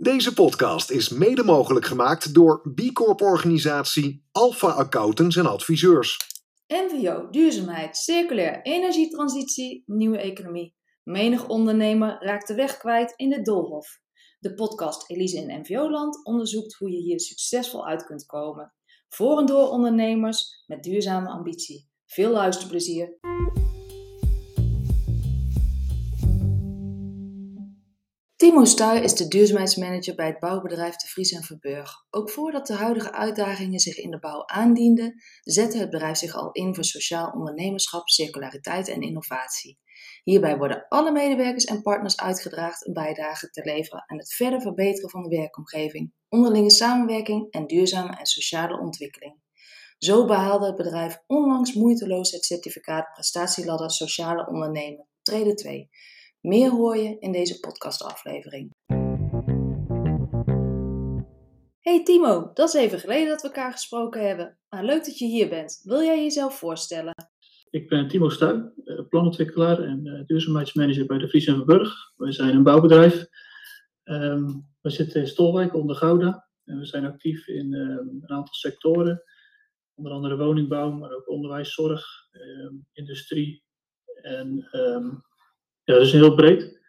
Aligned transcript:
Deze 0.00 0.34
podcast 0.34 0.90
is 0.90 1.08
mede 1.08 1.44
mogelijk 1.44 1.86
gemaakt 1.86 2.34
door 2.34 2.72
B 2.74 2.92
Corp-organisatie 2.92 4.26
Alpha 4.32 4.68
Accountants 4.68 5.36
en 5.36 5.46
Adviseurs. 5.46 6.16
NVO, 6.66 7.30
duurzaamheid, 7.30 7.96
circulair, 7.96 8.62
energietransitie, 8.62 9.82
nieuwe 9.86 10.18
economie. 10.18 10.76
Menig 11.02 11.48
ondernemer 11.48 12.16
raakt 12.20 12.48
de 12.48 12.54
weg 12.54 12.76
kwijt 12.76 13.12
in 13.16 13.30
de 13.30 13.42
doolhof. 13.42 14.00
De 14.38 14.54
podcast 14.54 15.10
Elise 15.10 15.36
in 15.36 15.60
NVO-land 15.60 16.24
onderzoekt 16.24 16.74
hoe 16.74 16.90
je 16.90 17.00
hier 17.00 17.20
succesvol 17.20 17.86
uit 17.86 18.04
kunt 18.04 18.26
komen. 18.26 18.74
Voor 19.08 19.38
en 19.38 19.46
door 19.46 19.68
ondernemers 19.68 20.64
met 20.66 20.82
duurzame 20.82 21.28
ambitie. 21.28 21.90
Veel 22.06 22.30
luisterplezier. 22.30 23.18
Timo 28.48 28.64
Stuy 28.64 28.98
is 28.98 29.14
de 29.14 29.28
duurzaamheidsmanager 29.28 30.14
bij 30.14 30.26
het 30.26 30.38
bouwbedrijf 30.38 30.96
De 30.96 31.06
Vries 31.06 31.32
en 31.32 31.42
Verburg. 31.42 32.06
Ook 32.10 32.30
voordat 32.30 32.66
de 32.66 32.74
huidige 32.74 33.12
uitdagingen 33.12 33.78
zich 33.78 33.96
in 33.96 34.10
de 34.10 34.18
bouw 34.18 34.46
aandienden, 34.46 35.22
zette 35.40 35.78
het 35.78 35.90
bedrijf 35.90 36.16
zich 36.16 36.34
al 36.34 36.52
in 36.52 36.74
voor 36.74 36.84
sociaal 36.84 37.30
ondernemerschap, 37.30 38.08
circulariteit 38.08 38.88
en 38.88 39.00
innovatie. 39.00 39.78
Hierbij 40.22 40.56
worden 40.56 40.86
alle 40.88 41.12
medewerkers 41.12 41.64
en 41.64 41.82
partners 41.82 42.16
uitgedraagd 42.16 42.86
een 42.86 42.92
bijdrage 42.92 43.50
te 43.50 43.64
leveren 43.64 44.04
aan 44.06 44.18
het 44.18 44.34
verder 44.34 44.60
verbeteren 44.60 45.10
van 45.10 45.22
de 45.22 45.36
werkomgeving, 45.36 46.12
onderlinge 46.28 46.70
samenwerking 46.70 47.50
en 47.50 47.66
duurzame 47.66 48.16
en 48.16 48.26
sociale 48.26 48.80
ontwikkeling. 48.80 49.36
Zo 49.98 50.24
behaalde 50.24 50.66
het 50.66 50.76
bedrijf 50.76 51.22
onlangs 51.26 51.72
moeiteloos 51.72 52.30
het 52.30 52.44
certificaat 52.44 53.12
Prestatieladder 53.12 53.90
Sociale 53.90 54.46
Ondernemer, 54.46 55.06
trede 55.22 55.54
2. 55.54 55.90
Meer 56.40 56.70
hoor 56.70 56.96
je 56.96 57.18
in 57.18 57.32
deze 57.32 57.60
podcastaflevering. 57.60 58.74
Hey 61.80 62.02
Timo, 62.04 62.50
dat 62.54 62.68
is 62.68 62.74
even 62.74 62.98
geleden 62.98 63.28
dat 63.28 63.42
we 63.42 63.48
elkaar 63.48 63.72
gesproken 63.72 64.26
hebben. 64.26 64.58
Maar 64.68 64.84
leuk 64.84 65.04
dat 65.04 65.18
je 65.18 65.26
hier 65.26 65.48
bent. 65.48 65.80
Wil 65.82 66.02
jij 66.02 66.22
jezelf 66.22 66.58
voorstellen? 66.58 67.14
Ik 67.70 67.88
ben 67.88 68.08
Timo 68.08 68.28
Stuy, 68.28 68.72
eh, 68.84 69.08
planontwikkelaar 69.08 69.82
en 69.82 70.06
eh, 70.06 70.26
duurzaamheidsmanager 70.26 71.06
bij 71.06 71.18
de 71.18 71.28
Vries 71.28 71.46
en 71.46 71.56
Verburg. 71.56 72.12
Wij 72.16 72.32
zijn 72.32 72.54
een 72.54 72.62
bouwbedrijf. 72.62 73.26
Um, 74.04 74.68
we 74.80 74.90
zitten 74.90 75.20
in 75.20 75.26
Stolwijk 75.26 75.74
onder 75.74 75.96
Gouda. 75.96 76.48
En 76.64 76.78
we 76.78 76.86
zijn 76.86 77.04
actief 77.04 77.46
in 77.46 77.74
um, 77.74 78.08
een 78.20 78.30
aantal 78.30 78.54
sectoren. 78.54 79.22
Onder 79.94 80.12
andere 80.12 80.36
woningbouw, 80.36 80.90
maar 80.90 81.12
ook 81.12 81.28
onderwijs, 81.28 81.74
zorg, 81.74 82.06
um, 82.32 82.86
industrie. 82.92 83.62
En 84.22 84.68
ja, 85.88 85.94
dat 85.94 86.02
is 86.02 86.12
heel 86.12 86.34
breed. 86.34 86.80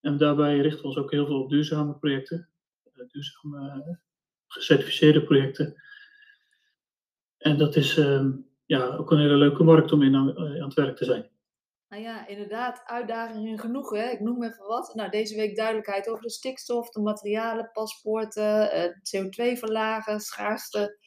En 0.00 0.16
daarbij 0.16 0.58
richten 0.58 0.80
we 0.80 0.86
ons 0.86 0.96
ook 0.96 1.10
heel 1.10 1.26
veel 1.26 1.40
op 1.40 1.50
duurzame 1.50 1.94
projecten. 1.94 2.48
Uh, 2.94 3.08
duurzame 3.08 3.98
gecertificeerde 4.46 5.22
projecten. 5.24 5.82
En 7.38 7.58
dat 7.58 7.76
is 7.76 7.94
ja, 8.66 8.96
ook 8.96 9.10
een 9.10 9.18
hele 9.18 9.36
leuke 9.36 9.62
markt 9.62 9.92
om 9.92 10.02
in 10.02 10.14
aan, 10.14 10.38
aan 10.38 10.64
het 10.64 10.74
werk 10.74 10.96
te 10.96 11.04
zijn. 11.04 11.30
Nou 11.88 12.02
ja, 12.02 12.26
inderdaad, 12.26 12.82
uitdagingen 12.84 13.58
genoeg. 13.58 13.90
Hè? 13.90 14.10
Ik 14.10 14.20
noem 14.20 14.42
even 14.44 14.66
wat. 14.66 14.94
Nou, 14.94 15.10
deze 15.10 15.36
week 15.36 15.56
duidelijkheid 15.56 16.08
over 16.08 16.22
de 16.22 16.30
stikstof, 16.30 16.90
de 16.90 17.00
materialen, 17.00 17.70
paspoorten, 17.72 18.70
CO2 18.92 19.58
verlagen, 19.58 20.20
schaarste 20.20 20.98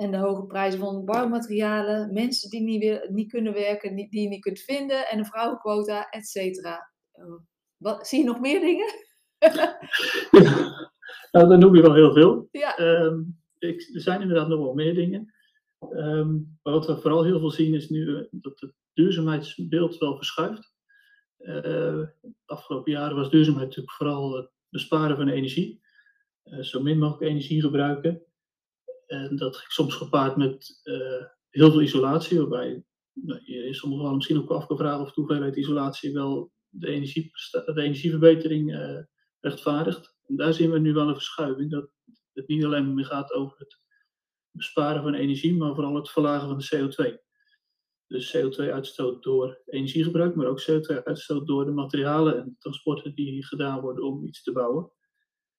en 0.00 0.10
de 0.10 0.16
hoge 0.16 0.46
prijzen 0.46 0.80
van 0.80 1.04
bouwmaterialen. 1.04 2.12
Mensen 2.12 2.50
die 2.50 2.60
niet, 2.60 2.80
weer, 2.80 3.06
niet 3.10 3.30
kunnen 3.30 3.52
werken, 3.52 3.94
die, 3.94 4.10
die 4.10 4.22
je 4.22 4.28
niet 4.28 4.40
kunt 4.40 4.60
vinden 4.60 5.08
en 5.08 5.18
een 5.18 5.24
vrouwenquota, 5.24 6.08
et 6.08 6.26
cetera. 6.26 6.92
Wat, 7.76 8.06
zie 8.06 8.18
je 8.18 8.24
nog 8.24 8.40
meer 8.40 8.60
dingen? 8.60 8.86
ja, 10.30 10.90
nou, 11.30 11.48
dan 11.48 11.58
noem 11.58 11.76
je 11.76 11.82
wel 11.82 11.94
heel 11.94 12.12
veel. 12.12 12.48
Ja. 12.50 12.78
Um, 12.78 13.40
ik, 13.58 13.90
er 13.94 14.00
zijn 14.00 14.20
inderdaad 14.20 14.48
nog 14.48 14.58
wel 14.58 14.74
meer 14.74 14.94
dingen. 14.94 15.34
Um, 15.92 16.58
maar 16.62 16.72
wat 16.72 16.86
we 16.86 17.00
vooral 17.00 17.24
heel 17.24 17.38
veel 17.38 17.50
zien 17.50 17.74
is 17.74 17.88
nu 17.88 18.06
uh, 18.06 18.24
dat 18.30 18.60
het 18.60 18.74
duurzaamheidsbeeld 18.92 19.98
wel 19.98 20.16
verschuift. 20.16 20.74
Uh, 21.38 21.62
de 21.62 22.12
afgelopen 22.46 22.92
jaren 22.92 23.16
was 23.16 23.30
duurzaamheid 23.30 23.66
natuurlijk 23.66 23.96
vooral 23.96 24.36
het 24.36 24.50
besparen 24.68 25.16
van 25.16 25.28
energie. 25.28 25.80
Uh, 26.44 26.62
zo 26.62 26.82
min 26.82 26.98
mogelijk 26.98 27.30
energie 27.30 27.60
gebruiken. 27.60 28.22
En 29.10 29.36
dat 29.36 29.56
ging 29.56 29.72
soms 29.72 29.94
gepaard 29.94 30.36
met 30.36 30.80
heel 31.48 31.70
veel 31.70 31.82
isolatie, 31.82 32.38
waarbij 32.38 32.84
nou, 33.12 33.40
je 33.44 33.66
in 33.66 33.74
sommige 33.74 34.00
gevallen 34.00 34.16
misschien 34.16 34.38
ook 34.38 34.50
afgevraagd 34.50 35.00
of 35.00 35.12
de 35.12 35.20
hoeveelheid 35.20 35.56
isolatie 35.56 36.12
wel 36.12 36.52
de, 36.68 36.88
energie, 36.88 37.30
de 37.50 37.82
energieverbetering 37.82 38.96
rechtvaardigt. 39.40 40.16
En 40.26 40.36
daar 40.36 40.54
zien 40.54 40.70
we 40.70 40.78
nu 40.78 40.92
wel 40.92 41.08
een 41.08 41.14
verschuiving, 41.14 41.70
dat 41.70 41.90
het 42.32 42.48
niet 42.48 42.64
alleen 42.64 42.94
meer 42.94 43.04
gaat 43.04 43.32
over 43.32 43.58
het 43.58 43.80
besparen 44.50 45.02
van 45.02 45.14
energie, 45.14 45.56
maar 45.56 45.74
vooral 45.74 45.94
het 45.94 46.10
verlagen 46.10 46.48
van 46.48 46.58
de 46.58 46.92
CO2. 46.92 47.28
Dus 48.06 48.36
CO2-uitstoot 48.36 49.22
door 49.22 49.62
energiegebruik, 49.66 50.34
maar 50.34 50.46
ook 50.46 50.62
CO2-uitstoot 50.70 51.46
door 51.46 51.64
de 51.64 51.70
materialen 51.70 52.38
en 52.38 52.56
transporten 52.58 53.14
die 53.14 53.46
gedaan 53.46 53.80
worden 53.80 54.04
om 54.04 54.26
iets 54.26 54.42
te 54.42 54.52
bouwen. 54.52 54.92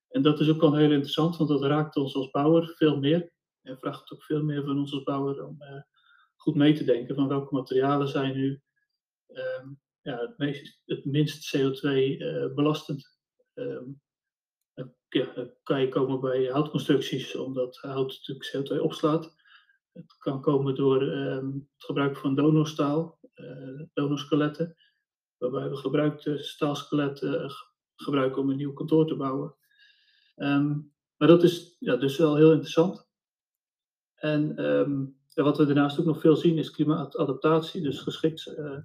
En 0.09 0.21
dat 0.21 0.39
is 0.39 0.49
ook 0.49 0.61
al 0.61 0.75
heel 0.75 0.91
interessant, 0.91 1.37
want 1.37 1.49
dat 1.49 1.63
raakt 1.63 1.95
ons 1.95 2.15
als 2.15 2.29
bouwer 2.29 2.73
veel 2.75 2.99
meer. 2.99 3.31
En 3.61 3.77
vraagt 3.77 4.11
ook 4.11 4.23
veel 4.23 4.43
meer 4.43 4.63
van 4.63 4.77
ons 4.77 4.93
als 4.93 5.03
bouwer 5.03 5.45
om 5.45 5.57
uh, 5.61 5.81
goed 6.35 6.55
mee 6.55 6.73
te 6.73 6.83
denken 6.83 7.15
van 7.15 7.27
welke 7.27 7.55
materialen 7.55 8.07
zijn 8.07 8.35
nu 8.35 8.61
um, 9.27 9.79
ja, 10.01 10.19
het, 10.19 10.37
meest, 10.37 10.81
het 10.85 11.05
minst 11.05 11.57
CO2-belastend. 11.57 13.19
Uh, 13.53 13.65
um, 13.65 14.01
ja, 15.09 15.51
kan 15.63 15.81
je 15.81 15.89
komen 15.89 16.19
bij 16.19 16.45
houtconstructies, 16.45 17.35
omdat 17.35 17.77
hout 17.77 18.07
natuurlijk 18.07 18.55
CO2 18.55 18.81
opslaat. 18.81 19.35
Het 19.91 20.17
kan 20.17 20.41
komen 20.41 20.75
door 20.75 21.01
um, 21.01 21.69
het 21.73 21.85
gebruik 21.85 22.17
van 22.17 22.35
donorstaal, 22.35 23.19
uh, 23.35 23.81
donorskeletten, 23.93 24.75
waarbij 25.37 25.69
we 25.69 25.75
gebruikte 25.75 26.43
staalskeletten 26.43 27.51
gebruiken 27.95 28.41
om 28.41 28.49
een 28.49 28.55
nieuw 28.55 28.73
kantoor 28.73 29.07
te 29.07 29.15
bouwen. 29.15 29.55
Maar 31.17 31.27
dat 31.27 31.43
is 31.43 31.75
ja, 31.79 31.95
dus 31.95 32.17
wel 32.17 32.35
heel 32.35 32.51
interessant. 32.51 33.10
En 34.21 34.55
ja, 35.27 35.43
wat 35.43 35.57
we 35.57 35.65
daarnaast 35.65 35.99
ook 35.99 36.05
nog 36.05 36.19
veel 36.19 36.35
zien 36.35 36.57
is 36.57 36.71
klimaatadaptatie, 36.71 37.81
dus 37.81 37.99
geschikt, 37.99 38.47
uh, 38.47 38.77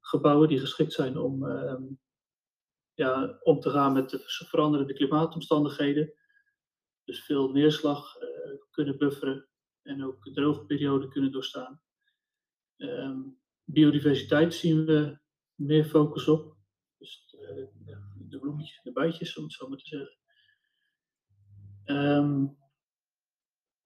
gebouwen 0.00 0.48
die 0.48 0.58
geschikt 0.58 0.92
zijn 0.92 1.18
om 1.18 1.46
ja, 2.94 3.38
om 3.42 3.60
te 3.60 3.70
gaan 3.70 3.92
met 3.92 4.10
de 4.10 4.18
veranderende 4.24 4.94
klimaatomstandigheden. 4.94 6.12
Dus 7.04 7.24
veel 7.24 7.52
neerslag 7.52 8.16
uh, 8.22 8.28
kunnen 8.70 8.98
bufferen 8.98 9.48
en 9.82 10.04
ook 10.04 10.30
droge 10.32 10.64
perioden 10.64 11.10
kunnen 11.10 11.32
doorstaan. 11.32 11.80
Um, 12.76 13.38
biodiversiteit 13.64 14.54
zien 14.54 14.84
we 14.84 15.18
meer 15.54 15.84
focus 15.84 16.28
op. 16.28 16.56
Dus 16.98 17.28
de, 17.30 17.68
de 18.28 18.38
bloemetjes 18.38 18.82
de 18.82 18.92
bijtjes, 18.92 19.36
om 19.36 19.44
het 19.44 19.52
zo 19.52 19.68
maar 19.68 19.78
te 19.78 19.88
zeggen. 19.88 20.16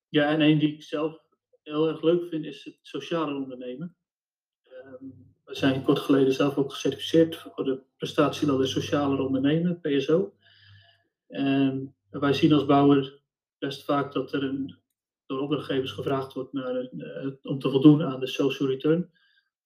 Ja, 0.08 0.28
en 0.28 0.40
een 0.40 0.58
die 0.58 0.74
ik 0.74 0.82
zelf 0.82 1.20
heel 1.62 1.88
erg 1.88 2.02
leuk 2.02 2.28
vind 2.28 2.44
is 2.44 2.64
het 2.64 2.78
sociale 2.82 3.34
ondernemen. 3.34 3.96
Um, 4.84 5.28
we 5.44 5.54
zijn 5.54 5.82
kort 5.82 5.98
geleden 5.98 6.32
zelf 6.32 6.56
ook 6.56 6.72
gecertificeerd 6.72 7.36
voor 7.36 7.64
de 7.64 7.82
prestatieladder 7.96 8.68
socialer 8.68 9.20
ondernemen, 9.20 9.80
PSO. 9.80 10.34
En 11.26 11.94
wij 12.10 12.32
zien 12.32 12.52
als 12.52 12.64
bouwer 12.64 13.20
best 13.58 13.84
vaak 13.84 14.12
dat 14.12 14.32
er 14.32 14.42
een, 14.42 14.76
door 15.26 15.40
opdrachtgevers 15.40 15.92
gevraagd 15.92 16.32
wordt 16.32 16.52
naar 16.52 16.74
een, 16.74 16.90
uh, 16.92 17.32
om 17.42 17.58
te 17.58 17.70
voldoen 17.70 18.02
aan 18.02 18.20
de 18.20 18.26
social 18.26 18.68
return. 18.68 19.10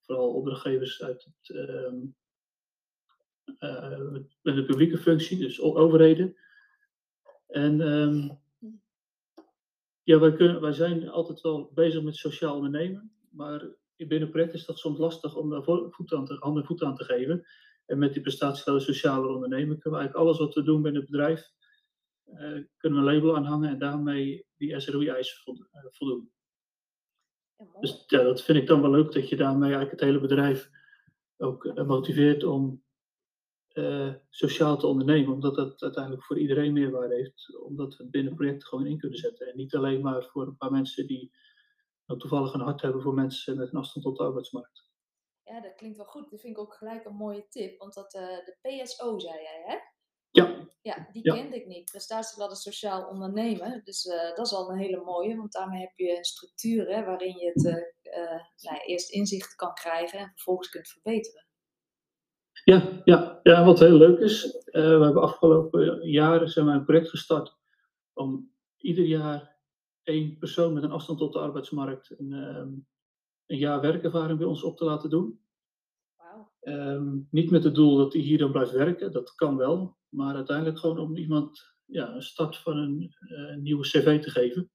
Vooral 0.00 0.34
opdrachtgevers 0.34 1.02
uit 1.02 1.24
het, 1.24 1.56
uh, 1.56 1.92
met 4.42 4.56
de 4.56 4.64
publieke 4.64 4.98
functie, 4.98 5.38
dus 5.38 5.60
overheden. 5.60 6.36
En 7.46 7.80
um, 7.80 8.41
ja, 10.12 10.18
wij, 10.18 10.32
kunnen, 10.32 10.60
wij 10.60 10.72
zijn 10.72 11.08
altijd 11.08 11.40
wel 11.40 11.70
bezig 11.74 12.02
met 12.02 12.16
sociaal 12.16 12.54
ondernemen, 12.54 13.12
maar 13.30 13.68
binnen 13.96 14.30
project 14.30 14.54
is 14.54 14.64
dat 14.64 14.78
soms 14.78 14.98
lastig 14.98 15.36
om 15.36 15.50
daar 15.50 15.62
voet 15.64 16.12
aan 16.12 16.24
te, 16.26 16.36
handen 16.38 16.64
voet 16.64 16.82
aan 16.82 16.96
te 16.96 17.04
geven. 17.04 17.46
En 17.86 17.98
met 17.98 18.12
die 18.12 18.22
prestatieloze 18.22 18.92
sociale 18.92 19.28
ondernemer 19.28 19.78
kunnen 19.78 19.98
we 19.98 20.04
eigenlijk 20.04 20.16
alles 20.16 20.38
wat 20.38 20.54
we 20.54 20.62
doen 20.62 20.82
binnen 20.82 21.00
het 21.00 21.10
bedrijf, 21.10 21.50
uh, 22.26 22.64
kunnen 22.76 23.04
we 23.04 23.08
een 23.08 23.14
label 23.14 23.36
aanhangen 23.36 23.70
en 23.70 23.78
daarmee 23.78 24.46
die 24.56 24.80
SROI-eisen 24.80 25.68
eh, 25.70 25.84
voldoen. 25.90 26.30
Ja, 27.56 27.80
dus 27.80 28.04
ja, 28.06 28.22
dat 28.22 28.42
vind 28.42 28.58
ik 28.58 28.66
dan 28.66 28.80
wel 28.80 28.90
leuk, 28.90 29.12
dat 29.12 29.28
je 29.28 29.36
daarmee 29.36 29.74
eigenlijk 29.74 29.90
het 29.90 30.08
hele 30.08 30.20
bedrijf 30.20 30.70
ook 31.36 31.64
uh, 31.64 31.86
motiveert 31.86 32.44
om 32.44 32.82
uh, 33.74 34.14
sociaal 34.30 34.76
te 34.76 34.86
ondernemen. 34.86 35.32
Omdat 35.32 35.54
dat 35.54 35.82
uiteindelijk 35.82 36.24
voor 36.24 36.38
iedereen 36.38 36.72
meerwaarde 36.72 37.14
heeft. 37.14 37.56
Omdat 37.62 37.96
we 37.96 38.02
het 38.02 38.12
binnen 38.12 38.34
projecten 38.34 38.68
gewoon 38.68 38.86
in 38.86 38.98
kunnen 38.98 39.18
zetten. 39.18 39.46
En 39.46 39.56
niet 39.56 39.74
alleen 39.74 40.00
maar 40.00 40.24
voor 40.24 40.46
een 40.46 40.56
paar 40.56 40.72
mensen 40.72 41.06
die 41.06 41.32
toevallig 42.18 42.52
een 42.54 42.60
hart 42.60 42.82
hebben 42.82 43.02
voor 43.02 43.14
mensen 43.14 43.56
met 43.56 43.72
een 43.72 43.78
afstand 43.78 44.04
tot 44.04 44.16
de 44.16 44.22
arbeidsmarkt. 44.22 44.90
Ja, 45.44 45.60
dat 45.60 45.74
klinkt 45.74 45.96
wel 45.96 46.06
goed. 46.06 46.30
Dat 46.30 46.40
vind 46.40 46.56
ik 46.56 46.62
ook 46.62 46.74
gelijk 46.74 47.04
een 47.04 47.14
mooie 47.14 47.46
tip. 47.48 47.78
Want 47.78 47.94
dat, 47.94 48.14
uh, 48.14 48.20
de 48.20 48.56
PSO 48.60 49.18
zei 49.18 49.34
jij, 49.34 49.62
hè? 49.66 49.76
Ja. 50.30 50.70
Ja, 50.82 51.08
die 51.12 51.24
Ja. 51.24 51.34
kende 51.34 51.56
ik 51.56 51.66
niet. 51.66 51.90
Prestatieladder 51.90 52.56
sociaal 52.58 53.08
ondernemen. 53.08 53.80
Dus 53.84 54.06
eh, 54.06 54.34
dat 54.34 54.46
is 54.46 54.52
al 54.52 54.70
een 54.70 54.78
hele 54.78 55.00
mooie, 55.04 55.36
want 55.36 55.52
daarmee 55.52 55.80
heb 55.80 55.92
je 55.96 56.16
een 56.16 56.24
structuur 56.24 56.88
hè, 56.94 57.04
waarin 57.04 57.38
je 57.38 57.46
het 57.46 57.66
eh, 57.66 58.22
eh, 58.22 58.40
nou 58.56 58.78
eerst 58.84 59.10
inzicht 59.10 59.54
kan 59.54 59.74
krijgen 59.74 60.18
en 60.18 60.30
vervolgens 60.34 60.68
kunt 60.68 60.88
verbeteren. 60.88 61.46
Ja, 62.64 63.02
ja, 63.04 63.40
ja, 63.42 63.64
wat 63.64 63.78
heel 63.78 63.96
leuk 63.96 64.18
is, 64.18 64.56
eh, 64.64 64.82
we 64.82 65.04
hebben 65.04 65.22
afgelopen 65.22 66.10
jaren 66.10 66.48
zijn 66.48 66.66
wij 66.66 66.74
een 66.74 66.84
project 66.84 67.08
gestart 67.08 67.56
om 68.12 68.50
ieder 68.76 69.04
jaar 69.04 69.56
één 70.02 70.38
persoon 70.38 70.72
met 70.72 70.82
een 70.82 70.90
afstand 70.90 71.18
tot 71.18 71.32
de 71.32 71.38
arbeidsmarkt 71.38 72.14
een, 72.18 72.32
ehm, 72.32 72.68
een 73.46 73.58
jaar 73.58 73.80
werkervaring 73.80 74.38
bij 74.38 74.46
ons 74.46 74.62
op 74.62 74.76
te 74.76 74.84
laten 74.84 75.10
doen. 75.10 75.40
Ehm, 76.60 77.18
niet 77.30 77.50
met 77.50 77.64
het 77.64 77.74
doel 77.74 77.96
dat 77.96 78.12
hij 78.12 78.22
hier 78.22 78.38
dan 78.38 78.52
blijft 78.52 78.72
werken, 78.72 79.12
dat 79.12 79.34
kan 79.34 79.56
wel, 79.56 79.96
maar 80.08 80.34
uiteindelijk 80.34 80.78
gewoon 80.78 80.98
om 80.98 81.16
iemand 81.16 81.74
ja, 81.86 82.14
een 82.14 82.22
start 82.22 82.56
van 82.56 82.76
een 82.76 83.14
eh, 83.18 83.56
nieuwe 83.56 83.82
cv 83.82 84.22
te 84.22 84.30
geven. 84.30 84.70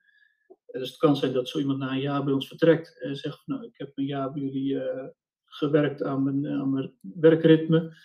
Dus 0.65 0.89
het 0.89 0.97
kan 0.97 1.15
zijn 1.15 1.33
dat 1.33 1.49
zo 1.49 1.59
iemand 1.59 1.79
na 1.79 1.91
een 1.91 1.99
jaar 1.99 2.23
bij 2.23 2.33
ons 2.33 2.47
vertrekt 2.47 3.01
en 3.01 3.15
zegt 3.15 3.47
nou, 3.47 3.63
ik 3.63 3.77
heb 3.77 3.91
een 3.95 4.05
jaar 4.05 4.31
bij 4.31 4.41
jullie 4.41 4.79
eh, 4.79 5.07
gewerkt 5.57 6.03
aan 6.03 6.23
mijn, 6.23 6.47
aan 6.47 6.73
mijn 6.73 6.93
werkritme 7.01 7.95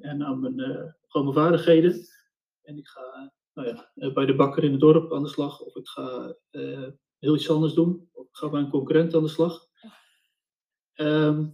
en 0.00 0.22
aan 0.22 0.40
mijn, 0.40 0.60
eh, 0.60 0.92
gewoon 1.06 1.26
mijn 1.26 1.44
vaardigheden. 1.46 2.06
En 2.62 2.78
ik 2.78 2.86
ga 2.86 3.32
nou 3.54 3.68
ja, 3.68 3.92
eh, 3.94 4.12
bij 4.12 4.26
de 4.26 4.34
bakker 4.34 4.64
in 4.64 4.70
het 4.70 4.80
dorp 4.80 5.12
aan 5.12 5.22
de 5.22 5.28
slag, 5.28 5.60
of 5.60 5.76
ik 5.76 5.88
ga 5.88 6.36
eh, 6.50 6.88
heel 7.18 7.34
iets 7.34 7.50
anders 7.50 7.74
doen, 7.74 8.08
of 8.12 8.26
ik 8.26 8.36
ga 8.36 8.48
bij 8.48 8.60
een 8.60 8.70
concurrent 8.70 9.14
aan 9.14 9.22
de 9.22 9.28
slag. 9.28 9.66
Ehm, 10.92 11.48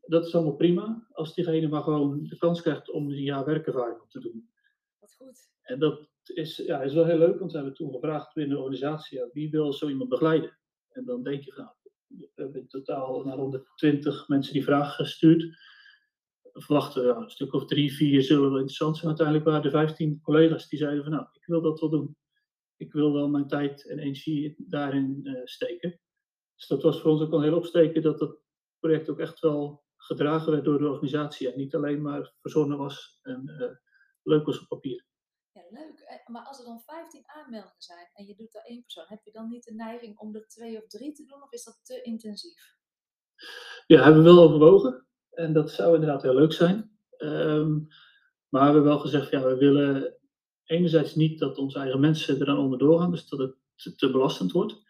dat 0.00 0.26
is 0.26 0.34
allemaal 0.34 0.56
prima, 0.56 1.06
als 1.12 1.34
diegene 1.34 1.68
maar 1.68 1.82
gewoon 1.82 2.24
de 2.24 2.38
kans 2.38 2.62
krijgt 2.62 2.90
om 2.90 3.10
een 3.10 3.22
jaar 3.22 3.44
werkervaring 3.44 4.00
op 4.00 4.10
te 4.10 4.20
doen. 4.20 4.50
Wat 4.98 5.14
goed. 5.14 5.50
En 5.62 5.78
dat 5.78 6.08
is, 6.24 6.56
ja, 6.56 6.82
is 6.82 6.94
wel 6.94 7.04
heel 7.04 7.18
leuk, 7.18 7.38
want 7.38 7.50
we 7.50 7.56
hebben 7.56 7.76
toen 7.76 7.92
gevraagd 7.92 8.34
binnen 8.34 8.56
de 8.56 8.62
organisatie, 8.62 9.18
ja, 9.18 9.28
wie 9.32 9.50
wil 9.50 9.72
zo 9.72 9.88
iemand 9.88 10.08
begeleiden? 10.08 10.58
En 10.88 11.04
dan 11.04 11.22
denk 11.22 11.42
je 11.42 11.52
van, 11.52 11.64
nou, 11.64 11.76
we 12.08 12.30
hebben 12.34 12.60
in 12.60 12.68
totaal 12.68 13.24
naar 13.24 13.36
120 13.36 14.28
mensen 14.28 14.52
die 14.52 14.64
vragen 14.64 15.04
gestuurd. 15.04 15.56
Verwachten 16.52 17.16
een 17.16 17.30
stuk 17.30 17.52
of 17.52 17.66
drie, 17.66 17.92
vier 17.94 18.22
zullen 18.22 18.50
wel 18.50 18.58
interessant 18.58 18.96
zijn. 18.96 19.08
Uiteindelijk 19.08 19.46
waren 19.46 19.64
er 19.64 19.70
15 19.70 20.20
collega's 20.20 20.68
die 20.68 20.78
zeiden 20.78 21.02
van, 21.02 21.12
nou, 21.12 21.26
ik 21.32 21.46
wil 21.46 21.62
dat 21.62 21.80
wel 21.80 21.90
doen. 21.90 22.16
Ik 22.76 22.92
wil 22.92 23.12
wel 23.12 23.28
mijn 23.28 23.46
tijd 23.46 23.88
en 23.88 23.98
energie 23.98 24.54
daarin 24.58 25.20
eh, 25.22 25.40
steken. 25.44 26.00
Dus 26.54 26.66
dat 26.66 26.82
was 26.82 27.00
voor 27.00 27.10
ons 27.10 27.20
ook 27.20 27.30
wel 27.30 27.42
heel 27.42 27.56
opsteken 27.56 28.02
dat 28.02 28.18
dat 28.18 28.38
project 28.78 29.08
ook 29.08 29.18
echt 29.18 29.40
wel 29.40 29.84
gedragen 29.96 30.52
werd 30.52 30.64
door 30.64 30.78
de 30.78 30.88
organisatie. 30.88 31.52
En 31.52 31.58
niet 31.58 31.74
alleen 31.74 32.02
maar 32.02 32.34
verzonnen 32.40 32.78
was 32.78 33.18
en 33.22 33.48
eh, 33.48 33.76
leuk 34.22 34.46
was 34.46 34.60
op 34.60 34.68
papier. 34.68 35.07
Leuk. 35.70 36.22
Maar 36.26 36.42
als 36.42 36.58
er 36.58 36.64
dan 36.64 36.80
15 36.80 37.22
aanmeldingen 37.26 37.74
zijn 37.78 38.08
en 38.14 38.26
je 38.26 38.34
doet 38.34 38.52
daar 38.52 38.64
één 38.64 38.82
persoon, 38.82 39.04
heb 39.06 39.24
je 39.24 39.32
dan 39.32 39.48
niet 39.48 39.64
de 39.64 39.74
neiging 39.74 40.18
om 40.18 40.34
er 40.34 40.46
twee 40.48 40.82
of 40.82 40.86
drie 40.86 41.12
te 41.12 41.24
doen 41.24 41.42
of 41.42 41.52
is 41.52 41.64
dat 41.64 41.80
te 41.82 42.02
intensief? 42.02 42.76
Ja, 43.86 44.02
hebben 44.02 44.22
we 44.22 44.28
wel 44.28 44.42
overwogen. 44.42 45.06
En 45.30 45.52
dat 45.52 45.70
zou 45.70 45.94
inderdaad 45.94 46.22
heel 46.22 46.34
leuk 46.34 46.52
zijn. 46.52 46.98
Ehm, 47.16 47.78
maar 48.48 48.66
we 48.66 48.72
hebben 48.72 48.84
wel 48.84 48.98
gezegd, 48.98 49.30
ja, 49.30 49.42
we 49.42 49.56
willen 49.56 50.18
enerzijds 50.64 51.14
niet 51.14 51.38
dat 51.38 51.58
onze 51.58 51.78
eigen 51.78 52.00
mensen 52.00 52.40
er 52.40 52.46
dan 52.46 52.58
onderdoor 52.58 53.00
gaan, 53.00 53.10
dus 53.10 53.28
dat 53.28 53.38
het 53.38 53.56
te, 53.74 53.94
te 53.94 54.10
belastend 54.10 54.52
wordt. 54.52 54.86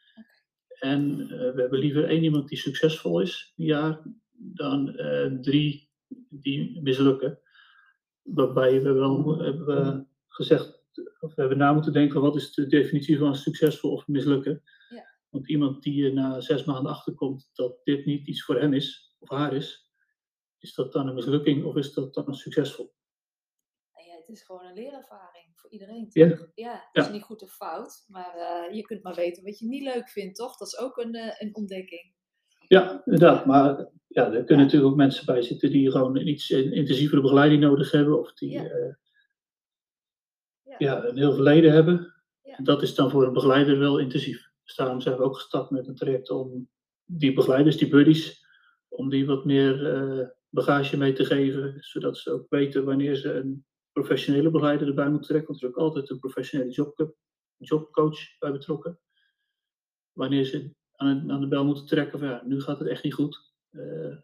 En 0.68 1.20
eh, 1.20 1.28
we 1.28 1.60
hebben 1.60 1.78
liever 1.78 2.04
één 2.04 2.22
iemand 2.22 2.48
die 2.48 2.58
succesvol 2.58 3.20
is, 3.20 3.52
een 3.56 3.64
jaar, 3.64 4.02
dan 4.32 4.96
eh, 4.96 5.26
drie 5.40 5.90
die 6.28 6.80
mislukken. 6.82 7.40
Waarbij 8.22 8.82
we 8.82 8.92
wel 8.92 9.38
hebben 9.38 10.07
gezegd, 10.44 10.82
of 11.20 11.34
we 11.34 11.40
hebben 11.40 11.58
na 11.58 11.72
moeten 11.72 11.92
denken 11.92 12.12
van 12.12 12.22
wat 12.22 12.36
is 12.36 12.52
de 12.52 12.66
definitie 12.66 13.18
van 13.18 13.34
succesvol 13.36 13.92
of 13.92 14.06
mislukken. 14.06 14.62
Ja. 14.88 15.04
Want 15.28 15.48
iemand 15.48 15.82
die 15.82 16.12
na 16.12 16.40
zes 16.40 16.64
maanden 16.64 16.92
achterkomt 16.92 17.50
dat 17.52 17.80
dit 17.84 18.04
niet 18.04 18.26
iets 18.26 18.44
voor 18.44 18.60
hem 18.60 18.72
is, 18.72 19.14
of 19.18 19.28
haar 19.28 19.54
is, 19.54 19.90
is 20.58 20.74
dat 20.74 20.92
dan 20.92 21.08
een 21.08 21.14
mislukking 21.14 21.64
of 21.64 21.76
is 21.76 21.92
dat 21.92 22.14
dan 22.14 22.34
succesvol? 22.34 22.94
En 23.92 24.04
ja, 24.04 24.16
het 24.16 24.28
is 24.28 24.42
gewoon 24.42 24.64
een 24.64 24.74
leerervaring 24.74 25.46
voor 25.54 25.70
iedereen. 25.70 26.06
Ja. 26.10 26.28
toch? 26.28 26.46
ja 26.54 26.88
het 26.92 27.04
is 27.06 27.12
niet 27.12 27.22
goed 27.22 27.42
of 27.42 27.52
fout, 27.52 28.04
maar 28.08 28.34
eh, 28.36 28.74
je 28.74 28.82
kunt 28.82 29.02
maar 29.02 29.14
weten 29.14 29.44
wat 29.44 29.58
je 29.58 29.66
niet 29.66 29.82
leuk 29.82 30.08
vindt, 30.08 30.36
toch? 30.36 30.56
Dat 30.56 30.68
is 30.68 30.78
ook 30.78 30.96
een, 30.96 31.14
eh, 31.14 31.34
een 31.38 31.54
ontdekking. 31.54 32.12
Ja, 32.68 33.02
inderdaad. 33.04 33.46
Maar 33.46 33.88
ja, 34.06 34.32
er 34.32 34.44
kunnen 34.44 34.64
natuurlijk 34.64 34.90
ook 34.92 34.96
mensen 34.98 35.26
bij 35.26 35.42
zitten 35.42 35.70
die 35.70 35.90
gewoon 35.90 36.16
een 36.18 36.28
iets 36.28 36.50
in- 36.50 36.72
intensievere 36.72 37.20
begeleiding 37.20 37.60
nodig 37.62 37.90
hebben. 37.90 38.18
Of 38.20 38.32
die 38.32 38.50
Ja. 38.50 38.64
eh, 38.64 38.94
Ja. 40.78 41.04
een 41.04 41.16
heel 41.16 41.32
verleden 41.34 41.72
hebben. 41.72 42.14
En 42.42 42.64
dat 42.64 42.82
is 42.82 42.94
dan 42.94 43.10
voor 43.10 43.26
een 43.26 43.32
begeleider 43.32 43.78
wel 43.78 43.98
intensief. 43.98 44.50
Dus 44.64 44.76
daarom 44.76 45.00
zijn 45.00 45.16
we 45.16 45.22
ook 45.22 45.36
gestart 45.36 45.70
met 45.70 45.86
een 45.86 45.94
traject 45.94 46.30
om 46.30 46.68
die 47.04 47.32
begeleiders, 47.32 47.76
die 47.76 47.88
buddies, 47.88 48.46
om 48.88 49.08
die 49.08 49.26
wat 49.26 49.44
meer 49.44 49.94
eh, 49.94 50.26
bagage 50.48 50.96
mee 50.96 51.12
te 51.12 51.24
geven. 51.24 51.76
Zodat 51.78 52.18
ze 52.18 52.30
ook 52.30 52.46
weten 52.48 52.84
wanneer 52.84 53.14
ze 53.14 53.32
een 53.32 53.64
professionele 53.92 54.50
begeleider 54.50 54.88
erbij 54.88 55.10
moeten 55.10 55.28
trekken. 55.28 55.48
Want 55.48 55.62
er 55.62 55.68
is 55.68 55.74
ook 55.74 55.82
altijd 55.82 56.10
een 56.10 56.18
professionele 56.18 56.70
job, 56.70 57.14
jobcoach 57.56 58.38
bij 58.38 58.52
betrokken. 58.52 58.98
Wanneer 60.12 60.44
ze 60.44 60.74
aan, 60.92 61.32
aan 61.32 61.40
de 61.40 61.48
bel 61.48 61.64
moeten 61.64 61.86
trekken 61.86 62.18
van 62.18 62.28
ja, 62.28 62.42
nu 62.46 62.60
gaat 62.60 62.78
het 62.78 62.88
echt 62.88 63.02
niet 63.02 63.14
goed. 63.14 63.52
Eh, 63.70 64.16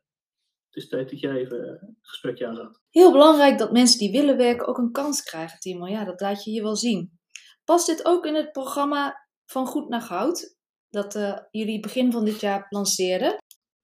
het 0.75 0.83
is 0.83 0.89
tijd 0.89 1.11
dat 1.11 1.21
jij 1.21 1.37
even 1.37 1.69
een 1.69 1.99
gesprekje 2.01 2.47
aangaat. 2.47 2.81
Heel 2.91 3.13
belangrijk 3.13 3.59
dat 3.59 3.73
mensen 3.73 3.99
die 3.99 4.11
willen 4.11 4.37
werken 4.37 4.67
ook 4.67 4.79
een 4.79 4.93
kans 4.93 5.23
krijgen, 5.23 5.59
Timo. 5.59 5.87
Ja, 5.87 6.05
dat 6.05 6.21
laat 6.21 6.45
je 6.45 6.51
hier 6.51 6.63
wel 6.63 6.77
zien. 6.77 7.19
Past 7.65 7.87
dit 7.87 8.05
ook 8.05 8.27
in 8.27 8.35
het 8.35 8.53
programma 8.53 9.27
Van 9.45 9.67
Goed 9.67 9.89
naar 9.89 10.01
Goud? 10.01 10.57
Dat 10.91 11.15
eh, 11.15 11.39
jullie 11.51 11.81
begin 11.81 12.13
van 12.13 12.25
dit 12.25 12.41
jaar 12.41 12.67
lanceerden? 12.69 13.37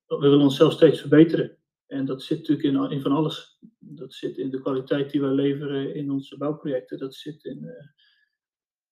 We 0.07 0.19
willen 0.19 0.41
onszelf 0.41 0.73
steeds 0.73 1.01
verbeteren. 1.01 1.59
En 1.87 2.07
dat 2.07 2.23
zit 2.23 2.39
natuurlijk 2.39 2.69
in, 2.69 2.91
in 2.91 3.03
van 3.03 3.13
alles. 3.13 3.59
Dat 3.79 4.15
zit 4.15 4.37
in 4.37 4.51
de 4.51 4.61
kwaliteit 4.61 5.11
die 5.11 5.21
wij 5.21 5.31
leveren 5.31 5.95
in 5.95 6.11
onze 6.11 6.37
bouwprojecten. 6.37 6.99
Dat 6.99 7.15
zit 7.15 7.45
in, 7.45 7.65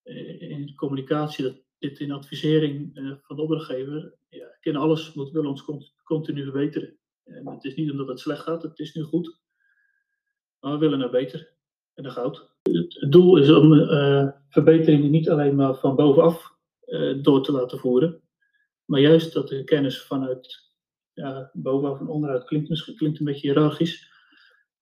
eh, 0.02 0.50
in 0.50 0.74
communicatie. 0.74 1.44
Dat 1.44 1.60
zit 1.78 1.98
in 1.98 2.12
advisering 2.12 2.96
eh, 2.96 3.12
van 3.22 3.36
de 3.36 3.42
opdrachtgever. 3.42 4.14
Ja, 4.28 4.56
in 4.60 4.76
alles 4.76 5.12
moeten 5.14 5.42
we 5.42 5.48
ons 5.48 5.64
cont- 5.64 5.94
continu 6.04 6.42
verbeteren. 6.42 6.98
En 7.28 7.46
het 7.46 7.64
is 7.64 7.75
niet 7.75 7.90
omdat 7.90 8.08
het 8.08 8.20
slecht 8.20 8.42
gaat, 8.42 8.62
het 8.62 8.78
is 8.78 8.94
nu 8.94 9.02
goed. 9.02 9.40
Maar 10.60 10.72
we 10.72 10.78
willen 10.78 10.98
naar 10.98 11.10
beter 11.10 11.54
en 11.94 12.02
naar 12.02 12.12
goud. 12.12 12.50
Het, 12.62 12.94
het 13.00 13.12
doel 13.12 13.36
is 13.36 13.50
om 13.50 13.80
eh, 13.80 14.28
verbeteringen 14.48 15.10
niet 15.10 15.30
alleen 15.30 15.54
maar 15.54 15.75
van 15.75 15.96
bovenaf 15.96 16.56
eh, 16.80 17.23
door 17.23 17.42
te 17.42 17.52
laten 17.52 17.78
voeren. 17.78 18.23
Maar 18.85 19.00
juist 19.00 19.32
dat 19.32 19.49
de 19.49 19.64
kennis 19.64 20.02
vanuit 20.02 20.73
ja, 21.12 21.50
bovenaf 21.52 22.00
en 22.00 22.08
onderuit 22.08 22.44
klinkt 22.44 22.68
misschien 22.68 22.97
klinkt 22.97 23.18
een 23.18 23.25
beetje 23.25 23.47
hiërarchisch. 23.47 24.08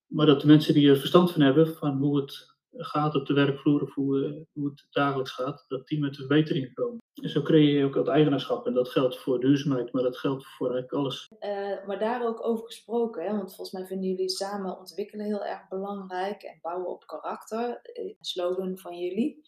Maar 0.07 0.26
dat 0.26 0.41
de 0.41 0.47
mensen 0.47 0.75
die 0.75 0.91
er 0.91 0.97
verstand 0.97 1.33
van 1.33 1.41
hebben 1.41 1.69
van 1.69 1.99
hoe 1.99 2.21
het 2.21 2.56
gaat 2.76 3.14
op 3.14 3.26
de 3.26 3.35
werkvloer 3.35 3.83
of 3.83 3.95
hoe, 3.95 4.25
eh, 4.25 4.42
hoe 4.52 4.68
het 4.68 4.87
dagelijks 4.90 5.30
gaat, 5.30 5.64
dat 5.68 5.87
die 5.87 6.00
met 6.00 6.16
verbeteringen 6.16 6.73
komen. 6.73 6.99
En 7.23 7.28
zo 7.28 7.42
creëer 7.42 7.78
je 7.78 7.85
ook 7.85 7.95
dat 7.95 8.09
eigenaarschap. 8.09 8.66
En 8.66 8.75
dat 8.75 8.88
geldt 8.88 9.18
voor 9.18 9.40
duurzaamheid, 9.40 9.92
maar 9.92 10.02
dat 10.02 10.18
geldt 10.18 10.47
voor 10.47 10.71
eigenlijk 10.71 10.99
alles. 10.99 11.28
Eh, 11.38 11.87
maar 11.87 11.99
daar 11.99 12.26
ook 12.26 12.47
over 12.47 12.66
gesproken, 12.66 13.25
hè? 13.25 13.30
want 13.30 13.54
volgens 13.54 13.71
mij 13.71 13.87
vinden 13.87 14.09
jullie 14.09 14.30
samen 14.30 14.78
ontwikkelen 14.78 15.26
heel 15.26 15.45
erg 15.45 15.68
belangrijk 15.68 16.42
en 16.42 16.59
bouwen 16.62 16.88
op 16.88 17.06
karakter, 17.06 17.80
eh, 17.83 18.04
een 18.04 18.16
slogan 18.21 18.78
van 18.78 18.99
jullie. 18.99 19.45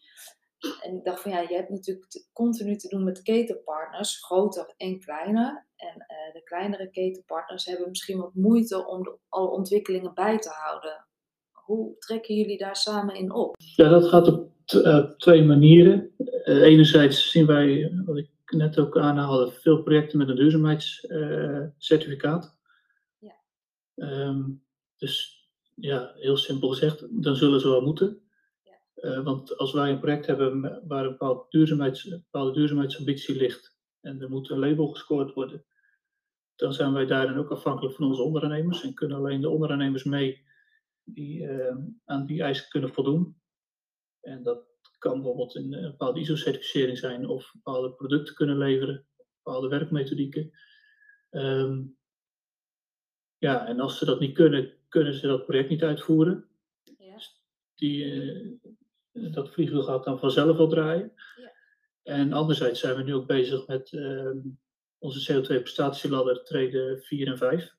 En 0.82 0.97
ik 0.97 1.04
dacht 1.04 1.20
van 1.20 1.30
ja, 1.30 1.40
je 1.40 1.54
hebt 1.54 1.70
natuurlijk 1.70 2.28
continu 2.32 2.76
te 2.76 2.88
doen 2.88 3.04
met 3.04 3.23
ketenpartners, 3.23 4.25
groter 4.25 4.75
en 4.76 5.00
kleiner. 5.00 5.66
En 5.76 6.06
de 6.32 6.42
kleinere 6.44 6.90
ketenpartners 6.90 7.64
hebben 7.64 7.88
misschien 7.88 8.18
wat 8.18 8.35
moeite 8.35 8.87
om 8.87 9.02
de, 9.02 9.18
alle 9.28 9.50
ontwikkelingen 9.50 10.14
bij 10.14 10.38
te 10.38 10.49
houden. 10.49 11.08
Hoe 11.69 11.99
trekken 11.99 12.35
jullie 12.35 12.59
daar 12.59 12.77
samen 12.77 13.15
in 13.15 13.33
op? 13.33 13.57
Ja, 13.57 13.89
dat 13.89 14.09
gaat 14.09 14.29
op 14.29 14.53
eh, 14.65 14.99
twee 14.99 15.45
manieren. 15.45 16.11
Eh, 16.45 16.63
enerzijds 16.63 17.31
zien 17.31 17.47
wij, 17.47 17.93
wat 18.05 18.17
ik 18.17 18.31
net 18.47 18.79
ook 18.79 18.99
aanhaalde, 18.99 19.51
veel 19.51 19.83
projecten 19.83 20.19
met 20.19 20.29
een 20.29 20.37
duurzaamheidscertificaat. 20.37 22.59
Ja. 23.19 23.35
Ehm, 23.95 24.43
dus 24.97 25.47
ja, 25.75 26.13
heel 26.17 26.37
simpel 26.37 26.69
gezegd, 26.69 27.23
dan 27.23 27.37
zullen 27.37 27.61
ze 27.61 27.69
wel 27.69 27.83
moeten. 27.83 28.21
Ja. 28.63 28.79
Eh, 28.95 29.25
want 29.25 29.59
als 29.59 29.73
wij 29.73 29.91
een 29.91 30.01
project 30.01 30.27
hebben 30.27 30.83
waar 30.87 31.05
een 31.05 31.11
bepaalde, 31.11 31.47
duurzaamheids, 31.49 32.05
een 32.05 32.25
bepaalde 32.31 32.53
duurzaamheidsambitie 32.53 33.37
ligt 33.37 33.77
en 34.01 34.21
er 34.21 34.31
moet 34.31 34.51
een 34.51 34.59
label 34.59 34.87
gescoord 34.87 35.35
worden, 35.35 35.65
dan 36.57 36.73
zijn 36.73 36.93
wij 36.93 37.07
daarin 37.07 37.39
ook 37.39 37.51
afhankelijk 37.51 37.95
van 37.95 38.07
onze 38.07 38.23
ondernemers 38.23 38.83
en 38.83 38.95
kunnen 38.95 39.17
alleen 39.17 39.41
de 39.41 39.51
ondernemers 39.51 40.05
mee 40.05 40.47
die 41.15 41.47
eh, 41.47 41.77
aan 42.05 42.27
die 42.27 42.43
eisen 42.43 42.69
kunnen 42.69 42.93
voldoen. 42.93 43.37
En 44.21 44.43
dat 44.43 44.67
kan 44.99 45.15
bijvoorbeeld 45.15 45.55
een, 45.55 45.73
een 45.73 45.91
bepaalde 45.91 46.21
ISO-certificering 46.21 46.99
zijn 46.99 47.29
of 47.29 47.53
bepaalde 47.53 47.93
producten 47.93 48.35
kunnen 48.35 48.59
leveren, 48.59 49.07
bepaalde 49.43 49.69
werkmethodieken. 49.69 50.50
Ehm, 51.31 51.83
ja, 53.38 53.67
en 53.67 53.81
als 53.81 53.99
ze 53.99 54.05
dat 54.05 54.21
niet 54.21 54.35
kunnen, 54.35 54.75
kunnen 54.88 55.15
ze 55.15 55.27
dat 55.27 55.47
project 55.47 55.69
niet 55.69 55.83
uitvoeren. 55.83 56.49
Ja. 56.99 57.19
die, 57.75 58.61
dat 59.12 59.53
vliegwiel 59.53 59.83
gaat 59.83 60.05
dan 60.05 60.19
vanzelf 60.19 60.57
wel 60.57 60.69
draaien. 60.69 61.12
Ja. 61.37 61.53
En 62.03 62.33
anderzijds 62.33 62.81
zijn 62.81 62.97
we 62.97 63.03
nu 63.03 63.15
ook 63.15 63.27
bezig 63.27 63.67
met 63.67 63.93
ehm, 63.93 64.38
onze 64.99 65.33
CO2-prestatieladder 65.33 66.45
treden 66.45 67.00
4 67.00 67.27
en 67.27 67.38
5. 67.38 67.77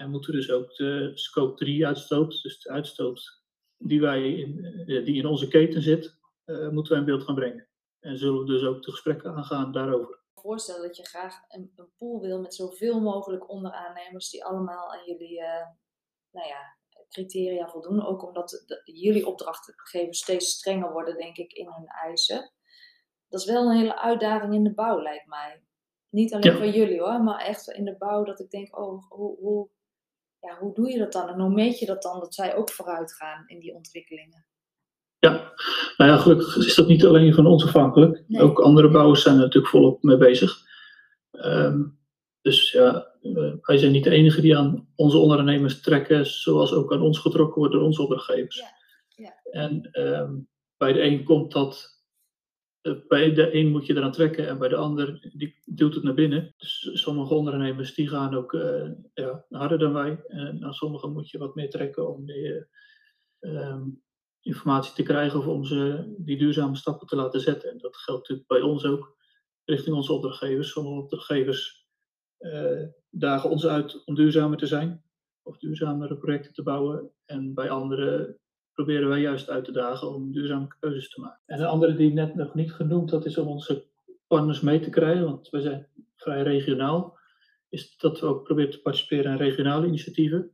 En 0.00 0.10
moeten 0.10 0.32
dus 0.32 0.50
ook 0.50 0.74
de 0.74 1.10
scope 1.14 1.54
3 1.54 1.86
uitstoot, 1.86 2.42
dus 2.42 2.60
de 2.60 2.70
uitstoot 2.70 3.42
die, 3.76 4.00
wij 4.00 4.32
in, 4.32 4.82
die 4.86 5.14
in 5.14 5.26
onze 5.26 5.48
keten 5.48 5.82
zit, 5.82 6.18
moeten 6.44 6.92
wij 6.92 6.98
in 6.98 7.04
beeld 7.04 7.22
gaan 7.22 7.34
brengen. 7.34 7.68
En 8.00 8.18
zullen 8.18 8.40
we 8.40 8.46
dus 8.46 8.62
ook 8.62 8.82
de 8.82 8.90
gesprekken 8.90 9.34
aangaan 9.34 9.72
daarover 9.72 10.20
voorstel 10.40 10.82
dat 10.82 10.96
je 10.96 11.06
graag 11.06 11.42
een, 11.48 11.72
een 11.76 11.92
pool 11.96 12.20
wil 12.20 12.40
met 12.40 12.54
zoveel 12.54 13.00
mogelijk 13.00 13.50
onderaannemers 13.50 14.30
die 14.30 14.44
allemaal 14.44 14.92
aan 14.92 15.04
jullie 15.04 15.40
uh, 15.40 15.66
nou 16.30 16.48
ja, 16.48 16.76
criteria 17.08 17.68
voldoen. 17.68 18.06
Ook 18.06 18.26
omdat 18.26 18.62
de, 18.66 18.80
jullie 18.84 19.26
opdrachtgevers 19.26 20.18
steeds 20.18 20.50
strenger 20.50 20.92
worden, 20.92 21.16
denk 21.16 21.36
ik, 21.36 21.52
in 21.52 21.66
hun 21.66 21.86
eisen. 21.86 22.52
Dat 23.28 23.40
is 23.40 23.46
wel 23.46 23.70
een 23.70 23.76
hele 23.76 24.00
uitdaging 24.00 24.54
in 24.54 24.64
de 24.64 24.74
bouw, 24.74 25.02
lijkt 25.02 25.26
mij. 25.26 25.64
Niet 26.08 26.34
alleen 26.34 26.56
voor 26.56 26.66
jullie 26.66 27.00
hoor, 27.00 27.22
maar 27.22 27.40
echt 27.40 27.68
in 27.68 27.84
de 27.84 27.96
bouw 27.96 28.24
dat 28.24 28.40
ik 28.40 28.50
denk, 28.50 28.78
oh, 28.78 29.08
hoe, 29.08 29.38
hoe, 29.38 29.68
ja, 30.40 30.56
hoe 30.58 30.74
doe 30.74 30.90
je 30.90 30.98
dat 30.98 31.12
dan? 31.12 31.28
En 31.28 31.40
hoe 31.40 31.50
meet 31.50 31.78
je 31.78 31.86
dat 31.86 32.02
dan, 32.02 32.20
dat 32.20 32.34
zij 32.34 32.56
ook 32.56 32.70
vooruit 32.70 33.14
gaan 33.14 33.44
in 33.46 33.58
die 33.58 33.74
ontwikkelingen? 33.74 34.44
Ja, 35.18 35.52
nou 35.96 36.10
ja, 36.10 36.16
gelukkig 36.16 36.56
is 36.56 36.74
dat 36.74 36.86
niet 36.88 37.04
alleen 37.04 37.34
van 37.34 37.46
ons 37.46 37.64
afhankelijk. 37.64 38.24
Ook 38.28 38.60
andere 38.60 38.90
bouwers 38.90 39.22
zijn 39.22 39.34
er 39.34 39.40
natuurlijk 39.40 39.72
volop 39.72 40.02
mee 40.02 40.16
bezig. 40.16 40.58
Ehm, 41.30 41.82
dus 42.42 42.70
ja, 42.70 43.10
uh, 43.22 43.54
wij 43.60 43.78
zijn 43.78 43.92
niet 43.92 44.04
de 44.04 44.10
enige 44.10 44.40
die 44.40 44.56
aan 44.56 44.88
onze 44.94 45.18
ondernemers 45.18 45.80
trekken, 45.80 46.26
zoals 46.26 46.72
ook 46.72 46.92
aan 46.92 47.02
ons 47.02 47.18
getrokken 47.18 47.58
wordt 47.58 47.74
door 47.74 47.82
onze 47.82 48.02
opdrachtgevers. 48.02 48.56
Ja. 48.56 48.78
Ja. 49.08 49.34
En 49.50 49.88
ehm, 49.92 50.34
bij 50.76 50.92
de 50.92 51.02
een 51.02 51.24
komt 51.24 51.52
dat, 51.52 51.99
bij 53.08 53.32
de 53.34 53.54
een 53.54 53.70
moet 53.70 53.86
je 53.86 53.96
eraan 53.96 54.12
trekken 54.12 54.48
en 54.48 54.58
bij 54.58 54.68
de 54.68 54.76
ander 54.76 55.30
die 55.32 55.58
duwt 55.64 55.94
het 55.94 56.02
naar 56.02 56.14
binnen. 56.14 56.54
Dus 56.56 56.90
sommige 56.92 57.34
ondernemers 57.34 57.94
die 57.94 58.08
gaan 58.08 58.34
ook 58.34 58.52
ja, 59.14 59.44
harder 59.48 59.78
dan 59.78 59.92
wij. 59.92 60.24
En 60.26 60.64
aan 60.64 60.74
sommigen 60.74 61.12
moet 61.12 61.30
je 61.30 61.38
wat 61.38 61.54
meer 61.54 61.70
trekken 61.70 62.14
om 62.14 62.26
die, 62.26 62.66
um, 63.40 64.02
informatie 64.40 64.94
te 64.94 65.02
krijgen 65.02 65.38
of 65.38 65.46
om 65.46 65.64
ze 65.64 66.14
die 66.18 66.38
duurzame 66.38 66.76
stappen 66.76 67.06
te 67.06 67.16
laten 67.16 67.40
zetten. 67.40 67.70
En 67.70 67.78
dat 67.78 67.96
geldt 67.96 68.20
natuurlijk 68.20 68.48
bij 68.48 68.60
ons 68.60 68.84
ook 68.84 69.16
richting 69.64 69.96
onze 69.96 70.12
opdrachtgevers. 70.12 70.70
Sommige 70.70 71.02
opdrachtgevers 71.02 71.86
dagen 73.10 73.50
ons 73.50 73.66
uit 73.66 74.04
om 74.04 74.14
duurzamer 74.14 74.58
te 74.58 74.66
zijn 74.66 75.04
of 75.42 75.58
duurzamere 75.58 76.16
projecten 76.16 76.52
te 76.52 76.62
bouwen. 76.62 77.10
En 77.24 77.54
bij 77.54 77.70
anderen 77.70 78.38
proberen 78.72 79.08
wij 79.08 79.20
juist 79.20 79.50
uit 79.50 79.64
te 79.64 79.72
dagen 79.72 80.14
om 80.14 80.32
duurzame 80.32 80.68
keuzes 80.80 81.10
te 81.10 81.20
maken. 81.20 81.40
En 81.46 81.60
een 81.60 81.66
andere 81.66 81.96
die 81.96 82.12
net 82.12 82.34
nog 82.34 82.54
niet 82.54 82.72
genoemd, 82.72 83.10
dat 83.10 83.26
is 83.26 83.38
om 83.38 83.46
onze 83.46 83.86
partners 84.26 84.60
mee 84.60 84.80
te 84.80 84.90
krijgen, 84.90 85.24
want 85.24 85.48
wij 85.48 85.60
zijn 85.60 85.86
vrij 86.16 86.42
regionaal, 86.42 87.18
is 87.68 87.96
dat 87.96 88.20
we 88.20 88.26
ook 88.26 88.44
proberen 88.44 88.70
te 88.70 88.80
participeren 88.80 89.32
in 89.32 89.38
regionale 89.38 89.86
initiatieven 89.86 90.50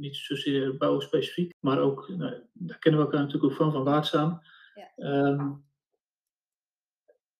niet 0.00 0.16
zozeer 0.16 0.76
bouwen 0.76 1.02
specifiek, 1.02 1.54
maar 1.60 1.78
ook, 1.78 2.08
nou, 2.08 2.34
daar 2.52 2.78
kennen 2.78 3.00
we 3.00 3.06
elkaar 3.06 3.20
natuurlijk 3.20 3.52
ook 3.52 3.58
van, 3.58 3.72
van 3.72 3.84
Waardzaam. 3.84 4.40
Ja. 4.74 4.92
Ehm, 4.96 5.50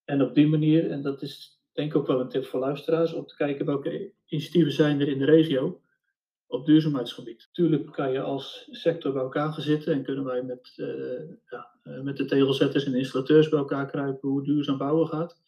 en 0.04 0.22
op 0.22 0.34
die 0.34 0.48
manier, 0.48 0.90
en 0.90 1.02
dat 1.02 1.22
is 1.22 1.62
denk 1.72 1.90
ik 1.90 1.96
ook 1.96 2.06
wel 2.06 2.20
een 2.20 2.28
tip 2.28 2.44
voor 2.44 2.60
luisteraars, 2.60 3.12
om 3.12 3.26
te 3.26 3.36
kijken 3.36 3.66
welke 3.66 4.12
initiatieven 4.26 4.72
zijn 4.72 5.00
er 5.00 5.08
in 5.08 5.18
de 5.18 5.24
regio 5.24 5.80
op 6.50 6.66
duurzaamheidsgebied. 6.66 7.48
Tuurlijk 7.52 7.92
kan 7.92 8.12
je 8.12 8.20
als 8.20 8.68
sector 8.70 9.12
bij 9.12 9.22
elkaar 9.22 9.52
gaan 9.52 9.62
zitten 9.62 9.92
en 9.92 10.02
kunnen 10.02 10.24
wij 10.24 10.42
met, 10.42 10.72
uh, 10.76 11.30
ja, 11.50 11.70
eh, 11.82 12.00
met 12.00 12.16
de 12.16 12.24
tegelzetters 12.24 12.84
en 12.84 12.94
installateurs 12.94 13.48
bij 13.48 13.58
elkaar 13.58 13.86
kruipen 13.86 14.28
hoe 14.28 14.44
duurzaam 14.44 14.78
bouwen 14.78 15.08
gaat. 15.08 15.40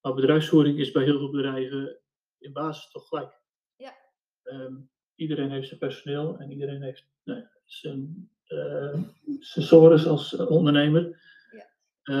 Maar 0.00 0.14
bedrijfsvoering 0.14 0.78
is 0.78 0.90
bij 0.90 1.04
heel 1.04 1.18
veel 1.18 1.30
bedrijven 1.30 1.98
in 2.38 2.52
basis 2.52 2.90
toch 2.90 3.08
gelijk. 3.08 3.40
Ja. 3.76 3.94
Ehm, 4.42 4.74
iedereen 5.14 5.50
heeft 5.50 5.68
zijn 5.68 5.80
personeel 5.80 6.38
en 6.38 6.50
iedereen 6.50 6.82
heeft 6.82 7.06
nou 7.24 7.44
zijn, 7.64 8.30
uh, 8.48 9.00
zijn 9.40 10.06
als 10.06 10.36
ondernemer. 10.36 11.20
Ja. 11.50 11.68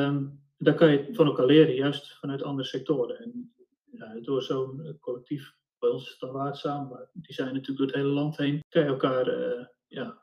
Um, 0.06 0.40
daar 0.58 0.74
kan 0.74 0.90
je 0.90 1.08
van 1.12 1.26
elkaar 1.26 1.46
leren, 1.46 1.74
juist 1.74 2.18
vanuit 2.18 2.42
andere 2.42 2.68
sectoren. 2.68 3.18
En 3.18 3.54
door 4.22 4.42
zo'n 4.42 4.96
collectief, 5.00 5.54
ons 5.92 6.10
is 6.10 6.28
maar 6.64 7.08
die 7.12 7.34
zijn 7.34 7.54
natuurlijk 7.54 7.78
door 7.78 7.86
het 7.86 7.96
hele 7.96 8.08
land 8.08 8.36
heen, 8.36 8.64
kan 8.68 8.82
je 8.82 8.88
elkaar, 8.88 9.38
uh, 9.38 9.64
ja, 9.86 10.18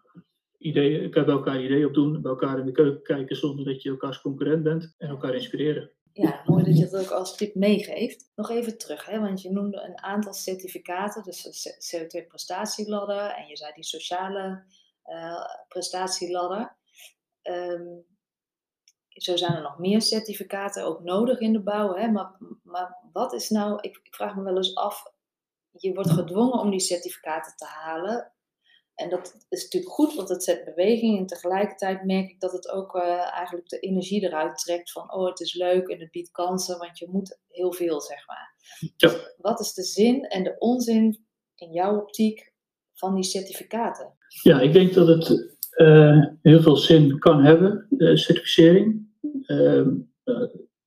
ideeën, 0.58 1.10
kan 1.10 1.25
elkaar 1.25 1.63
ideeën 1.63 1.86
opdoen, 1.86 2.22
bij 2.22 2.32
elkaar 2.32 2.60
in 2.60 2.65
de 2.65 2.72
keuken 2.72 3.03
kijken 3.03 3.36
zonder 3.36 3.65
dat 3.65 3.82
je 3.82 3.89
elkaars 3.89 4.22
concurrent 4.22 4.63
bent 4.63 4.96
en 4.98 5.10
elkaar 5.10 5.36
inspireren 5.36 5.91
ja, 6.13 6.41
mooi 6.46 6.63
dat 6.63 6.77
je 6.77 6.89
dat 6.89 7.03
ook 7.03 7.12
als 7.12 7.38
tip 7.38 7.55
meegeeft. 7.55 8.32
Nog 8.36 8.50
even 8.50 8.77
terug, 8.77 9.05
hè, 9.05 9.20
want 9.20 9.41
je 9.41 9.51
noemde 9.51 9.82
een 9.82 10.01
aantal 10.01 10.34
certificaten, 10.34 11.24
dus 11.24 11.41
de 11.41 11.98
CO2-prestatieladder 11.98 13.29
en 13.36 13.48
je 13.48 13.58
zei 13.58 13.72
die 13.74 13.84
sociale 13.84 14.63
uh, 15.05 15.46
prestatieladder. 15.67 16.75
Um, 17.43 18.05
zo 19.08 19.36
zijn 19.36 19.53
er 19.53 19.62
nog 19.62 19.79
meer 19.79 20.01
certificaten 20.01 20.86
ook 20.86 21.03
nodig 21.03 21.39
in 21.39 21.53
de 21.53 21.63
bouw. 21.63 21.93
Hè? 21.93 22.08
Maar, 22.08 22.38
maar 22.63 22.98
wat 23.12 23.34
is 23.34 23.50
nou, 23.50 23.77
ik 23.82 24.00
vraag 24.10 24.36
me 24.36 24.43
wel 24.43 24.55
eens 24.55 24.75
af, 24.75 25.13
je 25.77 25.94
wordt 25.94 26.12
gedwongen 26.12 26.60
om 26.60 26.70
die 26.70 26.80
certificaten 26.80 27.56
te 27.56 27.65
halen. 27.65 28.32
En 28.96 29.10
dat 29.10 29.46
is 29.50 29.63
natuurlijk 29.63 29.94
goed, 29.94 30.15
want 30.15 30.30
het 30.30 30.44
zet 30.44 30.65
beweging. 30.65 31.18
En 31.18 31.25
tegelijkertijd 31.25 32.06
merk 32.06 32.30
ik 32.30 32.39
dat 32.39 32.51
het 32.51 32.70
ook 32.70 32.96
uh, 32.96 33.38
eigenlijk 33.38 33.70
de 33.70 33.80
energie 33.80 34.22
eruit 34.22 34.58
trekt 34.58 34.92
van, 34.92 35.13
oh, 35.13 35.25
het 35.25 35.39
is 35.39 35.53
leuk 35.53 35.88
en 35.88 36.00
het 36.00 36.12
biedt 36.12 36.32
kansen, 36.32 36.77
want 36.77 36.98
je 36.98 37.10
moet 37.10 37.39
heel 37.48 37.74
veel, 37.74 38.01
zeg 38.01 38.27
maar. 38.27 38.56
Ja. 38.98 39.12
Wat 39.38 39.60
is 39.60 39.74
de 39.74 39.84
zin 39.84 40.24
en 40.24 40.44
de 40.44 40.56
onzin 40.60 41.25
in 41.56 41.72
jouw 41.72 42.01
optiek 42.01 42.53
van 42.94 43.15
die 43.15 43.24
certificaten? 43.24 44.13
Ja, 44.44 44.60
ik 44.60 44.74
denk 44.74 44.94
dat 44.94 45.08
het 45.08 45.56
uh, 45.75 46.25
heel 46.42 46.62
veel 46.62 46.77
zin 46.77 47.20
kan 47.20 47.44
hebben, 47.44 47.88
de 47.89 48.18
certificering. 48.18 49.12
Uh, 49.48 49.88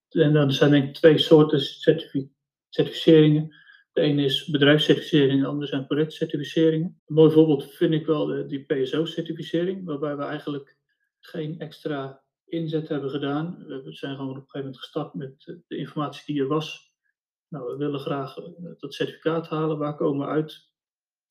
en 0.09 0.33
dan 0.33 0.53
zijn 0.53 0.71
denk 0.71 0.89
ik 0.89 0.95
twee 0.95 1.19
soorten 1.19 1.61
certificeringen. 2.69 3.55
De 3.97 4.03
ene 4.03 4.25
is 4.25 4.45
bedrijfscertificering, 4.45 5.41
de 5.41 5.47
andere 5.47 5.67
zijn 5.67 5.87
projectcertificeringen. 5.87 7.01
Een 7.07 7.15
mooi 7.15 7.31
voorbeeld 7.31 7.75
vind 7.75 7.95
ik 7.95 8.07
wel 8.07 8.27
de, 8.27 8.47
die 8.47 8.65
PSO-certificering, 8.65 9.85
waarbij 9.85 10.17
we 10.17 10.23
eigenlijk 10.23 10.77
geen 11.21 11.59
extra 11.59 12.23
inzet 12.45 12.89
hebben 12.89 13.11
gedaan. 13.11 13.65
We 13.67 13.93
zijn 13.93 14.17
gewoon 14.17 14.31
op 14.31 14.37
een 14.37 14.43
gegeven 14.43 14.61
moment 14.61 14.79
gestart 14.79 15.15
met 15.15 15.45
de 15.67 15.77
informatie 15.77 16.35
die 16.35 16.43
er 16.43 16.49
was. 16.49 16.95
Nou, 17.49 17.71
we 17.71 17.77
willen 17.77 18.01
graag 18.01 18.37
eh, 18.37 18.45
dat 18.79 18.95
certificaat 18.95 19.49
halen. 19.49 19.79
Waar 19.79 19.97
komen 19.97 20.27
we 20.27 20.33
uit 20.33 20.71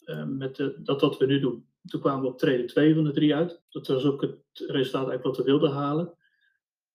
uh, 0.05 0.25
met 0.25 0.71
dat 0.77 1.01
wat 1.01 1.17
we 1.17 1.25
nu 1.25 1.39
doen? 1.39 1.69
Toen 1.85 2.01
kwamen 2.01 2.21
we 2.21 2.27
op 2.27 2.37
treden 2.37 2.67
2 2.67 2.93
van 2.93 3.03
de 3.03 3.11
drie 3.11 3.35
uit. 3.35 3.63
Dat 3.69 3.87
was 3.87 4.05
ook 4.05 4.21
het 4.21 4.39
resultaat 4.53 5.07
eigenlijk 5.07 5.23
wat 5.23 5.37
we 5.37 5.43
wilden 5.43 5.71
halen. 5.71 6.17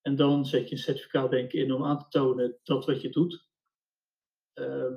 En 0.03 0.17
dan 0.17 0.47
zet 0.47 0.69
je 0.69 0.75
een 0.75 0.81
certificaat 0.81 1.31
denk 1.31 1.53
ik 1.53 1.61
in 1.61 1.73
om 1.73 1.85
aan 1.85 1.99
te 1.99 2.09
tonen 2.09 2.59
dat 2.63 2.87
wat 2.87 3.01
je 3.01 3.11
doet, 3.11 3.50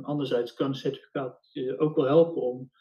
anderzijds 0.02 0.54
kan 0.54 0.68
een 0.68 0.76
certificaat 0.76 1.50
je 1.52 1.78
ook 1.80 1.96
wel 1.96 2.06
helpen 2.06 2.42
om 2.42 2.72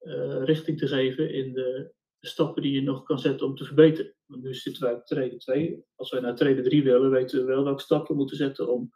uh, 0.00 0.42
richting 0.44 0.78
te 0.78 0.88
geven 0.88 1.32
in 1.32 1.52
de, 1.52 1.92
stappen 2.20 2.62
die 2.62 2.72
je 2.72 2.82
nog 2.82 3.02
kan 3.02 3.18
zetten 3.18 3.46
om 3.46 3.56
te 3.56 3.64
verbeteren. 3.64 4.14
Want 4.26 4.42
nu 4.42 4.54
zitten 4.54 4.82
wij 4.82 4.94
op 4.94 5.06
trede 5.06 5.36
2. 5.36 5.84
Als 5.94 6.10
wij 6.10 6.20
naar 6.20 6.36
trede 6.36 6.62
3 6.62 6.82
willen, 6.82 7.10
weten 7.10 7.38
we 7.38 7.44
wel 7.44 7.64
welke 7.64 7.82
stappen 7.82 8.10
we 8.10 8.16
moeten 8.16 8.36
zetten 8.36 8.72
om 8.72 8.92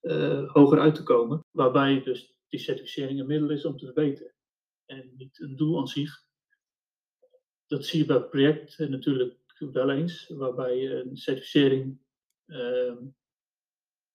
uh, 0.00 0.52
hoger 0.52 0.80
uit 0.80 0.94
te 0.94 1.02
komen. 1.02 1.46
Waarbij 1.50 2.02
dus 2.02 2.38
die 2.48 2.60
certificering 2.60 3.20
een 3.20 3.26
middel 3.26 3.50
is 3.50 3.64
om 3.64 3.76
te 3.76 3.84
verbeteren. 3.84 4.34
En 4.86 5.12
niet 5.16 5.40
een 5.40 5.56
doel 5.56 5.78
aan 5.78 5.88
zich. 5.88 6.24
Dat 7.66 7.84
zie 7.84 7.98
je 7.98 8.06
bij 8.06 8.22
projecten 8.22 8.90
natuurlijk 8.90 9.38
wel 9.58 9.90
eens, 9.90 10.28
waarbij 10.28 10.90
een 10.90 11.16
certificering 11.16 12.00
uh, 12.46 12.96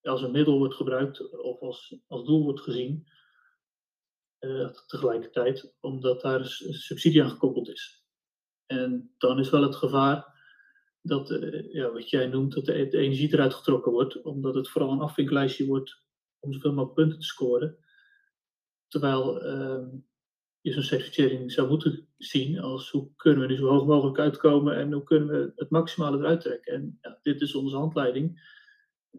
als 0.06 0.22
een 0.22 0.32
middel 0.32 0.58
wordt 0.58 0.76
gebruikt 0.76 1.32
of 1.32 1.60
als, 1.60 1.98
als 2.08 2.26
doel 2.26 2.44
wordt 2.44 2.62
gezien 2.62 3.08
uh, 4.40 4.70
tegelijkertijd, 4.88 5.74
omdat 5.80 6.22
daar 6.22 6.46
subsidie 6.46 7.24
aan 7.24 7.30
gekoppeld 7.30 7.70
is. 7.70 8.06
En 8.66 9.14
dan 9.18 9.40
is 9.40 9.50
wel 9.50 9.62
het 9.62 9.76
gevaar 9.76 10.34
dat, 11.02 11.32
uh, 11.32 11.74
ja, 11.74 11.92
wat 11.92 12.10
jij 12.10 12.28
noemt, 12.28 12.54
dat 12.54 12.66
de, 12.66 12.98
energie 12.98 13.34
eruit 13.34 13.54
getrokken 13.54 13.92
wordt, 13.92 14.22
omdat 14.22 14.56
het 14.56 14.70
vooral 14.70 14.92
een 14.92 15.00
afvinklijstje 15.00 15.66
wordt 15.66 16.04
om 16.40 16.54
zoveel 16.54 16.74
mogelijk 16.74 16.96
punten 16.96 17.20
te 17.20 17.26
scoren. 17.26 17.78
Terwijl 18.88 19.46
uh, 19.46 19.88
je 20.62 20.72
zo'n 20.72 20.84
certificering 20.84 21.52
zou 21.52 21.70
moeten 21.70 22.08
zien 22.18 22.60
als 22.60 22.92
hoe 22.92 23.16
kunnen 23.16 23.42
we 23.42 23.48
nu 23.48 23.56
zo 23.56 23.68
hoog 23.68 23.86
mogelijk 23.86 24.20
uitkomen 24.20 24.76
en 24.76 24.92
hoe 24.92 25.04
kunnen 25.04 25.28
we 25.28 25.52
het 25.56 25.70
maximale 25.70 26.18
eruit 26.18 26.42
trekken. 26.42 26.74
En 26.74 26.98
ja, 27.02 27.20
dit 27.22 27.42
is 27.42 27.56
onze 27.56 27.76
handleiding 27.76 28.54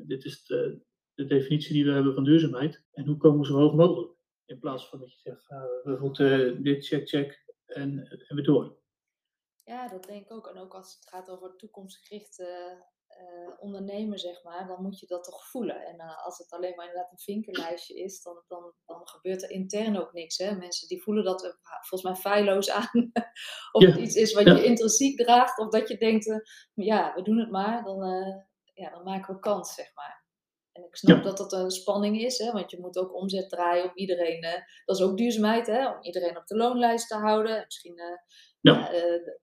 dit 0.06 0.24
is 0.24 0.44
de, 0.44 0.80
de, 1.14 1.26
definitie 1.26 1.72
die 1.72 1.84
we 1.84 1.92
hebben 1.92 2.14
van 2.14 2.24
duurzaamheid. 2.24 2.84
En 2.92 3.06
hoe 3.06 3.16
komen 3.16 3.40
we 3.40 3.46
zo 3.46 3.54
hoog 3.54 3.74
mogelijk? 3.74 4.12
In 4.44 4.58
plaats 4.58 4.88
van 4.88 4.98
dat 4.98 5.12
je 5.12 5.18
zegt, 5.18 5.48
nou, 5.48 5.68
we 5.82 5.96
moeten 6.00 6.62
dit 6.62 6.86
check, 6.86 7.08
check 7.08 7.44
en, 7.66 8.08
en 8.08 8.36
weer 8.36 8.44
door. 8.44 8.78
Ja, 9.64 9.88
dat 9.88 10.04
denk 10.04 10.24
ik 10.24 10.32
ook. 10.32 10.46
En 10.46 10.58
ook 10.58 10.74
als 10.74 10.94
het 10.94 11.08
gaat 11.08 11.30
over 11.30 11.56
toekomstgerichte 11.56 12.76
uh, 13.20 13.50
ondernemen, 13.58 14.18
zeg 14.18 14.42
maar, 14.42 14.66
dan 14.66 14.82
moet 14.82 15.00
je 15.00 15.06
dat 15.06 15.24
toch 15.24 15.46
voelen. 15.46 15.86
En 15.86 15.94
uh, 15.94 16.24
als 16.24 16.38
het 16.38 16.50
alleen 16.50 16.74
maar 16.76 16.86
inderdaad 16.86 17.12
een 17.12 17.18
vinkerlijstje 17.18 17.94
is, 17.94 18.22
dan, 18.22 18.42
dan, 18.46 18.72
dan 18.84 19.08
gebeurt 19.08 19.42
er 19.42 19.50
intern 19.50 20.00
ook 20.00 20.12
niks. 20.12 20.36
Hè? 20.36 20.56
Mensen 20.56 20.88
die 20.88 21.02
voelen 21.02 21.24
dat 21.24 21.44
er 21.44 21.58
volgens 21.62 22.02
mij 22.02 22.14
feilloos 22.14 22.70
aan. 22.70 23.12
of 23.72 23.82
ja. 23.82 23.88
het 23.88 23.98
iets 23.98 24.14
is 24.14 24.32
wat 24.32 24.44
je 24.44 24.64
intrinsiek 24.64 25.18
draagt, 25.18 25.58
of 25.58 25.68
dat 25.68 25.88
je 25.88 25.98
denkt, 25.98 26.26
uh, 26.26 26.36
ja, 26.74 27.14
we 27.14 27.22
doen 27.22 27.38
het 27.38 27.50
maar, 27.50 27.84
dan, 27.84 27.98
ja, 28.76 28.90
dan 28.90 29.02
maken 29.02 29.34
we 29.34 29.40
kans, 29.40 29.74
zeg 29.74 29.94
maar. 29.94 30.24
En 30.72 30.84
ik 30.84 30.96
snap 30.96 31.16
ja. 31.16 31.22
dat 31.22 31.36
dat 31.36 31.52
een 31.52 31.70
spanning 31.70 32.20
is, 32.20 32.38
hè? 32.38 32.52
want 32.52 32.70
je 32.70 32.80
moet 32.80 32.98
ook 32.98 33.14
omzet 33.14 33.48
draaien 33.48 33.84
om 33.84 33.90
iedereen. 33.94 34.40
dat 34.84 34.96
is 34.96 35.02
ook 35.02 35.16
duurzaamheid, 35.16 35.66
hè? 35.66 35.88
om 35.88 36.02
iedereen 36.02 36.36
op 36.36 36.46
de 36.46 36.56
loonlijst 36.56 37.08
te 37.08 37.14
houden. 37.14 37.64
Misschien 37.64 38.00
ja. 38.60 38.88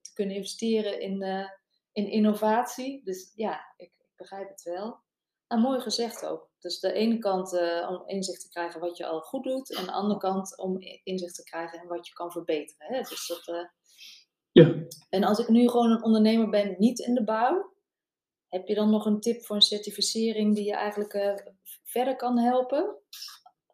te 0.00 0.10
kunnen 0.14 0.36
investeren 0.36 1.00
in 1.00 1.48
in 1.92 2.10
innovatie. 2.10 3.04
Dus 3.04 3.32
ja, 3.34 3.72
ik, 3.76 3.92
ik 3.98 4.12
begrijp 4.16 4.48
het 4.48 4.62
wel. 4.62 5.02
En 5.46 5.60
mooi 5.60 5.80
gezegd 5.80 6.26
ook. 6.26 6.50
Dus 6.58 6.80
de 6.80 6.92
ene 6.92 7.18
kant 7.18 7.52
om 7.88 8.02
inzicht 8.06 8.40
te 8.40 8.48
krijgen 8.48 8.80
wat 8.80 8.96
je 8.96 9.06
al 9.06 9.20
goed 9.20 9.44
doet. 9.44 9.74
En 9.74 9.84
de 9.84 9.92
andere 9.92 10.20
kant 10.20 10.58
om 10.58 10.78
inzicht 11.02 11.34
te 11.34 11.42
krijgen 11.42 11.82
in 11.82 11.88
wat 11.88 12.06
je 12.06 12.12
kan 12.12 12.32
verbeteren. 12.32 12.94
Hè? 12.94 13.00
Dus 13.00 13.26
dat, 13.26 13.70
ja. 14.52 14.74
En 15.08 15.24
als 15.24 15.38
ik 15.38 15.48
nu 15.48 15.68
gewoon 15.68 15.90
een 15.90 16.04
ondernemer 16.04 16.50
ben, 16.50 16.74
niet 16.78 16.98
in 16.98 17.14
de 17.14 17.24
bouw. 17.24 17.73
Heb 18.54 18.68
je 18.68 18.74
dan 18.74 18.90
nog 18.90 19.06
een 19.06 19.20
tip 19.20 19.42
voor 19.42 19.56
een 19.56 19.62
certificering 19.62 20.54
die 20.54 20.64
je 20.64 20.74
eigenlijk 20.74 21.14
uh, 21.14 21.34
verder 21.84 22.16
kan 22.16 22.38
helpen? 22.38 22.96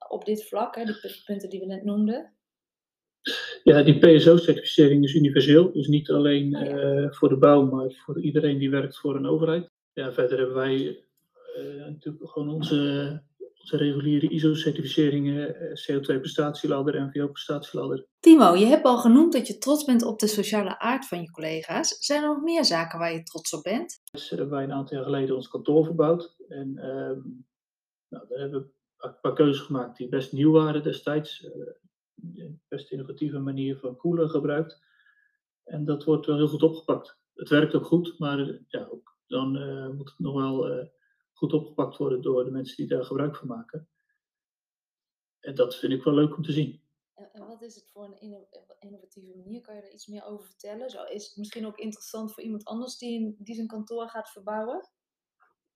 Op 0.08 0.24
dit 0.24 0.44
vlak, 0.48 0.74
hè, 0.76 0.84
die 0.84 1.22
punten 1.24 1.50
die 1.50 1.60
we 1.60 1.66
net 1.66 1.84
noemden. 1.84 2.32
Ja, 3.62 3.82
die 3.82 3.98
PSO-certificering 3.98 5.04
is 5.04 5.14
universeel. 5.14 5.72
Dus 5.72 5.86
niet 5.86 6.10
alleen 6.10 6.54
uh, 6.54 7.12
voor 7.12 7.28
de 7.28 7.36
bouw, 7.36 7.64
maar 7.64 7.92
voor 8.04 8.20
iedereen 8.20 8.58
die 8.58 8.70
werkt 8.70 8.98
voor 8.98 9.16
een 9.16 9.26
overheid. 9.26 9.70
Ja, 9.92 10.12
verder 10.12 10.38
hebben 10.38 10.56
wij 10.56 11.04
uh, 11.56 11.86
natuurlijk 11.86 12.30
gewoon 12.30 12.50
onze, 12.50 13.22
onze 13.60 13.76
reguliere 13.76 14.28
ISO-certificeringen, 14.28 15.56
uh, 15.62 15.70
CO2-prestatieladder, 15.70 17.06
NVO-prestatieladder. 17.06 18.06
Timo, 18.20 18.54
je 18.54 18.66
hebt 18.66 18.84
al 18.84 18.98
genoemd 18.98 19.32
dat 19.32 19.46
je 19.46 19.58
trots 19.58 19.84
bent 19.84 20.02
op 20.02 20.18
de 20.18 20.26
sociale 20.26 20.78
aard 20.78 21.06
van 21.06 21.20
je 21.20 21.30
collega's. 21.30 21.96
Zijn 21.98 22.22
er 22.22 22.28
nog 22.28 22.42
meer 22.42 22.64
zaken 22.64 22.98
waar 22.98 23.12
je 23.12 23.22
trots 23.22 23.52
op 23.52 23.62
bent? 23.62 24.00
Dus 24.12 24.30
hebben 24.30 24.50
wij 24.50 24.64
een 24.64 24.72
aantal 24.72 24.96
jaar 24.96 25.06
geleden 25.06 25.36
ons 25.36 25.48
kantoor 25.48 25.84
verbouwd. 25.84 26.36
En 26.48 26.78
ehm, 26.78 27.20
nou, 28.08 28.28
daar 28.28 28.38
hebben 28.38 28.60
we 28.60 28.72
een 28.98 29.20
paar 29.20 29.34
keuzes 29.34 29.62
gemaakt 29.62 29.96
die 29.96 30.08
best 30.08 30.32
nieuw 30.32 30.52
waren 30.52 30.82
destijds 30.82 31.48
een 32.36 32.60
best 32.68 32.90
innovatieve 32.90 33.38
manier 33.38 33.76
van 33.76 33.96
koelen 33.96 34.30
gebruikt. 34.30 34.82
En 35.64 35.84
dat 35.84 36.04
wordt 36.04 36.26
wel 36.26 36.36
heel 36.36 36.48
goed 36.48 36.62
opgepakt. 36.62 37.18
Het 37.34 37.48
werkt 37.48 37.74
ook 37.74 37.84
goed, 37.84 38.18
maar 38.18 38.58
ja, 38.68 38.88
ook 38.90 39.18
dan 39.26 39.56
uh, 39.56 39.88
moet 39.88 40.08
het 40.08 40.18
nog 40.18 40.34
wel 40.34 40.70
uh, 40.70 40.84
goed 41.40 41.52
opgepakt 41.52 41.96
worden 41.96 42.22
door 42.22 42.44
de 42.44 42.50
mensen 42.50 42.76
die 42.76 42.86
daar 42.86 43.04
gebruik 43.04 43.36
van 43.36 43.48
maken. 43.48 43.88
En 45.40 45.54
dat 45.54 45.76
vind 45.76 45.92
ik 45.92 46.04
wel 46.04 46.14
leuk 46.14 46.36
om 46.36 46.42
te 46.42 46.52
zien. 46.52 46.80
En 47.32 47.46
wat 47.46 47.62
is 47.62 47.74
het 47.74 47.90
voor 47.92 48.04
een 48.04 48.46
innovatieve 48.78 49.36
manier? 49.36 49.60
Kan 49.60 49.74
je 49.74 49.80
daar 49.80 49.92
iets 49.92 50.06
meer 50.06 50.24
over 50.24 50.46
vertellen? 50.46 50.90
Zo, 50.90 51.04
is 51.04 51.26
het 51.26 51.36
misschien 51.36 51.66
ook 51.66 51.78
interessant 51.78 52.32
voor 52.32 52.42
iemand 52.42 52.64
anders 52.64 52.98
die, 52.98 53.36
die 53.38 53.54
zijn 53.54 53.66
kantoor 53.66 54.08
gaat 54.08 54.30
verbouwen? 54.30 54.88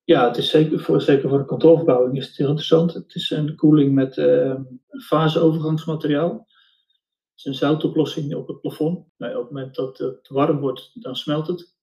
Ja, 0.04 0.26
het 0.26 0.37
is 0.37 0.50
zeker 0.50 0.80
voor, 0.80 1.00
zeker 1.00 1.28
voor 1.28 1.38
de 1.38 1.44
kantoorverbouwing 1.44 2.16
is 2.16 2.26
het 2.26 2.37
heel 2.37 2.47
interessant. 2.47 2.94
Het 2.94 3.14
is 3.14 3.30
een 3.30 3.56
koeling 3.56 3.94
met 3.94 4.16
uh, 4.16 4.61
faseovergangsmateriaal. 5.06 6.33
Het 6.33 7.37
is 7.37 7.44
een 7.44 7.54
zoutoplossing 7.54 8.35
op 8.35 8.49
het 8.49 8.61
plafond. 8.61 9.09
Nou, 9.16 9.35
op 9.35 9.42
het 9.42 9.50
moment 9.50 9.75
dat 9.75 9.99
het 9.99 10.28
warm 10.28 10.61
wordt, 10.61 11.02
dan 11.02 11.16
smelt 11.16 11.47
het. 11.47 11.76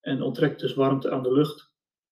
En 0.00 0.22
onttrekt 0.22 0.60
dus 0.60 0.74
warmte 0.74 1.10
aan 1.10 1.22
de 1.22 1.32
lucht. 1.32 1.69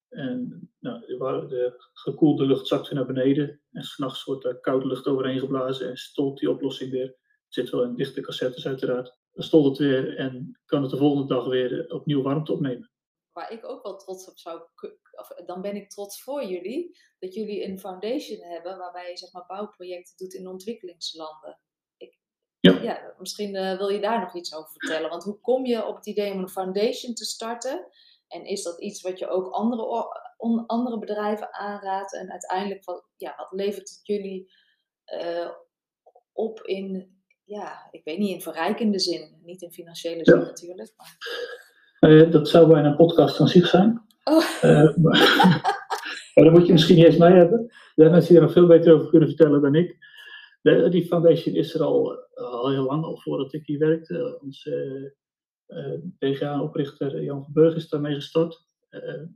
En 0.08 0.70
nou, 0.78 1.00
de, 1.00 1.46
de, 1.48 1.74
gekoelde 1.92 2.46
lucht 2.46 2.66
zakt 2.66 2.88
weer 2.88 2.98
naar 2.98 3.06
beneden. 3.06 3.60
En 3.72 3.82
s'nachts 3.82 4.24
wordt 4.24 4.42
daar 4.42 4.60
koude 4.60 4.86
lucht 4.86 5.06
overheen 5.06 5.38
geblazen 5.38 5.88
en 5.88 5.96
stolt 5.96 6.38
die 6.38 6.50
oplossing 6.50 6.90
weer. 6.90 7.06
Het 7.06 7.54
zit 7.54 7.70
wel 7.70 7.82
in 7.82 7.94
dichte 7.94 8.20
cassettes 8.20 8.66
uiteraard. 8.66 9.16
Dan 9.32 9.44
stolt 9.44 9.64
het 9.64 9.78
weer 9.78 10.16
en 10.16 10.60
kan 10.64 10.82
het 10.82 10.90
de 10.90 10.96
volgende 10.96 11.34
dag 11.34 11.46
weer 11.46 11.90
opnieuw 11.90 12.22
warmte 12.22 12.52
opnemen 12.52 12.90
waar 13.38 13.52
ik 13.52 13.68
ook 13.68 13.82
wel 13.82 13.96
trots 13.96 14.28
op 14.28 14.38
zou 14.38 14.62
of 15.10 15.28
dan 15.46 15.60
ben 15.60 15.76
ik 15.76 15.90
trots 15.90 16.22
voor 16.22 16.44
jullie 16.44 16.98
dat 17.18 17.34
jullie 17.34 17.64
een 17.64 17.78
foundation 17.78 18.40
hebben 18.40 18.78
waarbij 18.78 19.10
je 19.10 19.16
zeg 19.16 19.32
maar 19.32 19.46
bouwprojecten 19.46 20.16
doet 20.16 20.34
in 20.34 20.48
ontwikkelingslanden. 20.48 21.60
Ik, 21.96 22.18
ja. 22.60 22.82
ja. 22.82 23.14
misschien 23.18 23.54
uh, 23.54 23.76
wil 23.76 23.88
je 23.88 24.00
daar 24.00 24.20
nog 24.20 24.34
iets 24.34 24.54
over 24.54 24.70
vertellen. 24.70 25.10
Want 25.10 25.24
hoe 25.24 25.40
kom 25.40 25.66
je 25.66 25.86
op 25.86 25.96
het 25.96 26.06
idee 26.06 26.32
om 26.32 26.38
een 26.38 26.48
foundation 26.48 27.14
te 27.14 27.24
starten? 27.24 27.86
En 28.28 28.44
is 28.44 28.62
dat 28.62 28.80
iets 28.80 29.02
wat 29.02 29.18
je 29.18 29.28
ook 29.28 29.52
andere, 29.52 30.06
andere 30.66 30.98
bedrijven 30.98 31.52
aanraadt? 31.52 32.14
En 32.14 32.30
uiteindelijk, 32.30 32.84
wat, 32.84 33.04
ja, 33.16 33.34
wat 33.36 33.52
levert 33.52 33.88
het 33.88 34.00
jullie 34.02 34.52
uh, 35.22 35.50
op 36.32 36.60
in, 36.60 37.16
ja, 37.44 37.88
ik 37.90 38.04
weet 38.04 38.18
niet, 38.18 38.30
in 38.30 38.42
verrijkende 38.42 38.98
zin. 38.98 39.40
Niet 39.44 39.62
in 39.62 39.72
financiële 39.72 40.24
zin 40.24 40.38
natuurlijk. 40.38 40.92
Maar... 40.96 41.16
Uh, 42.00 42.30
dat 42.30 42.48
zou 42.48 42.68
bijna 42.72 42.88
een 42.88 42.96
podcast 42.96 43.40
aan 43.40 43.48
zich 43.48 43.66
zijn. 43.66 44.06
Oh. 44.24 44.44
Uh, 44.62 44.96
maar, 45.02 46.44
daar 46.44 46.52
moet 46.52 46.66
je 46.66 46.72
misschien 46.72 46.96
niet 46.96 47.04
eens 47.04 47.16
mij 47.16 47.32
hebben. 47.32 47.72
Daar 47.94 48.10
mensen 48.10 48.28
die 48.28 48.36
er 48.36 48.42
nog 48.42 48.52
veel 48.52 48.66
beter 48.66 48.94
over 48.94 49.08
kunnen 49.08 49.28
vertellen 49.28 49.62
dan 49.62 49.74
ik. 49.74 49.96
De, 50.62 50.88
die 50.88 51.06
foundation 51.06 51.54
is 51.54 51.74
er 51.74 51.82
al, 51.82 52.28
al 52.34 52.70
heel 52.70 52.84
lang, 52.84 53.04
al 53.04 53.18
voordat 53.18 53.52
ik 53.52 53.66
hier 53.66 53.78
werkte. 53.78 54.38
Onze 54.42 55.14
DGA-oprichter 56.18 57.22
Jan 57.22 57.44
van 57.44 57.52
Burg 57.52 57.74
is 57.74 57.88
daarmee 57.88 58.14
gestart. 58.14 58.66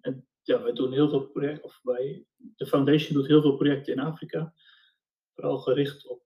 en 0.00 0.26
ja, 0.42 0.62
wij 0.62 0.72
doen 0.72 0.92
heel 0.92 1.08
veel 1.08 1.26
projecten, 1.26 1.64
of 1.64 1.80
wij, 1.82 2.26
de 2.36 2.66
foundation 2.66 3.18
doet 3.18 3.26
heel 3.26 3.42
veel 3.42 3.56
projecten 3.56 3.92
in 3.92 4.00
Afrika. 4.00 4.54
Vooral 5.34 5.58
gericht 5.58 6.06
op, 6.06 6.22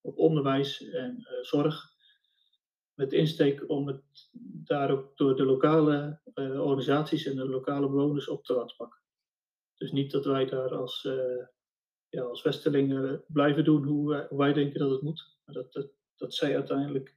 op 0.00 0.18
onderwijs 0.18 0.88
en 0.88 1.26
zorg 1.42 1.94
met 2.96 3.12
insteek 3.12 3.68
om 3.70 3.86
het 3.86 4.02
daar 4.64 4.90
ook 4.90 5.16
door 5.16 5.36
de 5.36 5.44
lokale 5.44 6.20
organisaties 6.34 7.26
en 7.26 7.36
de 7.36 7.48
lokale 7.48 7.88
bewoners 7.88 8.28
op 8.28 8.44
te 8.44 8.54
laten 8.54 8.76
pakken. 8.76 9.00
Dus 9.74 9.92
niet 9.92 10.10
dat 10.10 10.24
wij 10.24 10.46
daar 10.46 10.74
als, 10.74 11.08
ja, 12.08 12.22
als 12.22 12.42
Westelingen 12.42 13.24
blijven 13.26 13.64
doen 13.64 13.84
hoe 13.84 14.26
wij, 14.30 14.52
denken 14.52 14.78
dat 14.78 14.90
het 14.90 15.02
moet, 15.02 15.38
maar 15.44 15.54
dat, 15.54 15.72
dat, 15.72 15.90
dat 16.16 16.34
zij 16.34 16.54
uiteindelijk, 16.54 17.14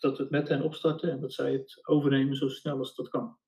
dat 0.00 0.16
we 0.16 0.22
het 0.22 0.30
met 0.30 0.48
hen 0.48 0.62
opstarten 0.62 1.10
en 1.10 1.20
dat 1.20 1.32
zij 1.32 1.52
het 1.52 1.86
overnemen 1.86 2.36
zo 2.36 2.48
snel 2.48 2.78
als 2.78 2.94
dat 2.94 3.08
kan. 3.08 3.38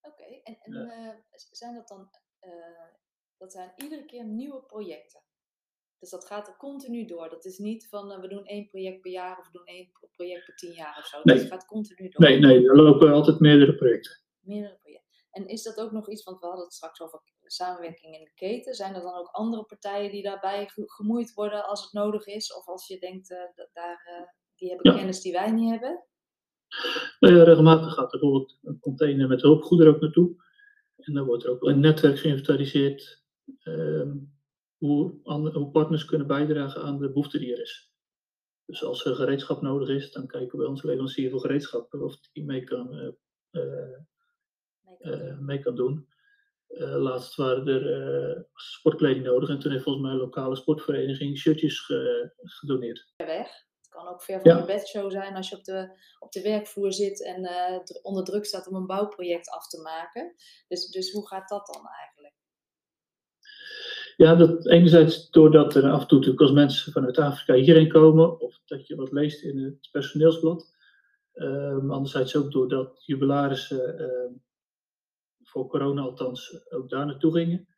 Oké, 0.00 0.22
okay. 0.22 0.40
en, 0.42 0.58
en 0.60 0.72
ja. 0.72 1.22
zijn 1.50 1.74
dat 1.74 1.88
dan, 1.88 2.10
dat 3.36 3.52
zijn 3.52 3.72
iedere 3.76 4.04
keer 4.04 4.24
nieuwe 4.24 4.62
projecten? 4.62 5.22
Dus 6.04 6.12
dat 6.12 6.26
gaat 6.26 6.48
er 6.48 6.56
continu 6.56 7.04
door. 7.04 7.28
Dat 7.28 7.44
is 7.44 7.58
niet 7.58 7.88
van 7.88 8.12
uh, 8.12 8.20
we 8.20 8.28
doen 8.28 8.46
één 8.46 8.66
project 8.66 9.00
per 9.00 9.10
jaar 9.10 9.38
of 9.38 9.46
we 9.46 9.52
doen 9.52 9.66
één 9.66 9.90
project 10.16 10.44
per 10.44 10.54
tien 10.54 10.72
jaar 10.72 10.98
of 10.98 11.06
zo. 11.06 11.20
Nee. 11.22 11.36
Dat 11.36 11.46
gaat 11.46 11.66
continu 11.66 12.08
door. 12.08 12.20
Nee, 12.20 12.38
nee, 12.38 12.68
er 12.68 12.76
lopen 12.76 13.12
altijd 13.12 13.40
meerdere 13.40 13.74
projecten. 13.74 14.22
Meerdere 14.40 14.78
projecten. 14.78 15.12
En 15.30 15.46
is 15.46 15.62
dat 15.62 15.80
ook 15.80 15.92
nog 15.92 16.08
iets, 16.10 16.24
want 16.24 16.40
we 16.40 16.46
hadden 16.46 16.64
het 16.64 16.74
straks 16.74 17.00
over 17.00 17.22
samenwerking 17.42 18.14
in 18.14 18.24
de 18.24 18.34
keten. 18.34 18.74
Zijn 18.74 18.94
er 18.94 19.00
dan 19.00 19.14
ook 19.14 19.28
andere 19.28 19.64
partijen 19.64 20.10
die 20.10 20.22
daarbij 20.22 20.70
gemoeid 20.74 21.32
worden 21.34 21.66
als 21.66 21.82
het 21.82 21.92
nodig 21.92 22.26
is? 22.26 22.54
Of 22.54 22.66
als 22.66 22.86
je 22.86 22.98
denkt, 22.98 23.30
uh, 23.30 23.38
dat 23.54 23.68
daar, 23.72 24.20
uh, 24.20 24.26
die 24.56 24.68
hebben 24.68 24.94
kennis 24.94 25.20
die 25.20 25.32
wij 25.32 25.50
niet 25.50 25.70
hebben? 25.70 26.04
Nou 27.20 27.34
ja, 27.34 27.42
regelmatig 27.42 27.92
gaat 27.92 28.12
er 28.12 28.18
bijvoorbeeld 28.18 28.58
een 28.62 28.78
container 28.78 29.28
met 29.28 29.42
hulpgoederen 29.42 29.94
ook 29.94 30.00
naartoe. 30.00 30.42
En 30.96 31.14
dan 31.14 31.26
wordt 31.26 31.44
er 31.44 31.50
ook 31.50 31.62
een 31.62 31.80
netwerk 31.80 32.18
geïnventariseerd. 32.18 33.24
Ehm, 33.62 34.16
hoe, 34.76 35.20
hoe 35.52 35.70
partners 35.70 36.04
kunnen 36.04 36.26
bijdragen 36.26 36.82
aan 36.82 36.98
de 36.98 37.08
behoefte 37.08 37.38
die 37.38 37.52
er 37.52 37.60
is. 37.60 37.92
Dus 38.66 38.84
als 38.84 39.04
er 39.04 39.14
gereedschap 39.14 39.62
nodig 39.62 39.88
is, 39.88 40.12
dan 40.12 40.26
kijken 40.26 40.50
we 40.50 40.56
bij 40.56 40.66
onze 40.66 40.86
leverancier 40.86 41.30
voor 41.30 41.40
gereedschap 41.40 41.94
of 41.94 42.20
die 42.32 42.44
mee 42.44 42.64
kan, 42.64 43.14
uh, 43.52 43.98
uh, 45.00 45.38
mee 45.38 45.58
kan 45.58 45.74
doen. 45.74 46.08
Uh, 46.68 46.96
laatst 46.96 47.34
waren 47.34 47.66
er 47.66 48.46
sportkleding 48.54 49.24
nodig 49.24 49.48
en 49.48 49.58
toen 49.58 49.70
heeft 49.70 49.84
volgens 49.84 50.04
mij 50.04 50.14
een 50.14 50.20
lokale 50.20 50.56
sportvereniging 50.56 51.38
shirtjes 51.38 51.80
ge, 51.80 52.32
gedoneerd. 52.36 53.12
Weg. 53.16 53.66
Het 53.94 54.02
kan 54.02 54.12
ook 54.12 54.22
ver 54.22 54.40
van 54.40 54.50
ja. 54.50 54.60
de 54.60 54.66
bedshow 54.66 55.10
zijn 55.10 55.36
als 55.36 55.48
je 55.48 55.56
op 55.56 55.64
de, 55.64 55.98
op 56.18 56.32
de 56.32 56.42
werkvloer 56.42 56.92
zit 56.92 57.24
en 57.24 57.48
onder 58.02 58.24
druk 58.24 58.44
staat 58.44 58.68
om 58.68 58.74
een 58.74 58.86
bouwproject 58.86 59.50
af 59.50 59.68
te 59.68 59.80
maken. 59.80 60.34
Dus, 60.68 60.90
dus 60.90 61.12
hoe 61.12 61.26
gaat 61.26 61.48
dat 61.48 61.66
dan 61.66 61.86
eigenlijk? 61.88 62.34
Ja, 64.16 64.34
dat 64.34 64.66
enerzijds 64.66 65.30
doordat 65.30 65.74
er 65.74 65.90
af 65.90 66.00
en 66.00 66.06
toe 66.06 66.18
natuurlijk 66.18 66.42
als 66.42 66.52
mensen 66.52 66.92
vanuit 66.92 67.18
Afrika 67.18 67.54
hierheen 67.54 67.88
komen, 67.88 68.40
of 68.40 68.60
dat 68.64 68.86
je 68.86 68.96
wat 68.96 69.12
leest 69.12 69.42
in 69.42 69.58
het 69.58 69.88
personeelsblad. 69.92 70.72
Um, 71.34 71.90
anderzijds 71.90 72.36
ook 72.36 72.52
doordat 72.52 73.02
jubilarissen, 73.04 74.00
uh, 74.00 74.38
voor 75.42 75.66
corona 75.66 76.02
althans, 76.02 76.70
ook 76.70 76.88
daar 76.88 77.06
naartoe 77.06 77.32
gingen. 77.32 77.68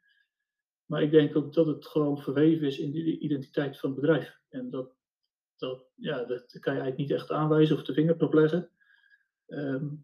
Maar 0.87 1.03
ik 1.03 1.11
denk 1.11 1.37
ook 1.37 1.53
dat 1.53 1.67
het 1.67 1.87
gewoon 1.87 2.19
verweven 2.19 2.67
is 2.67 2.79
in 2.79 2.93
de 2.93 3.19
identiteit 3.19 3.79
van 3.79 3.91
het 3.91 4.01
bedrijf. 4.01 4.41
En 4.49 4.71
dat 4.71 4.96
dat, 5.57 5.87
ja, 5.95 6.25
dat 6.25 6.59
kan 6.59 6.75
je 6.75 6.81
eigenlijk 6.81 6.97
niet 6.97 7.11
echt 7.11 7.31
aanwijzen 7.31 7.77
of 7.77 7.83
de 7.83 7.92
vinger 7.92 8.23
op 8.23 8.33
leggen. 8.33 8.71
Ehm, 9.47 9.95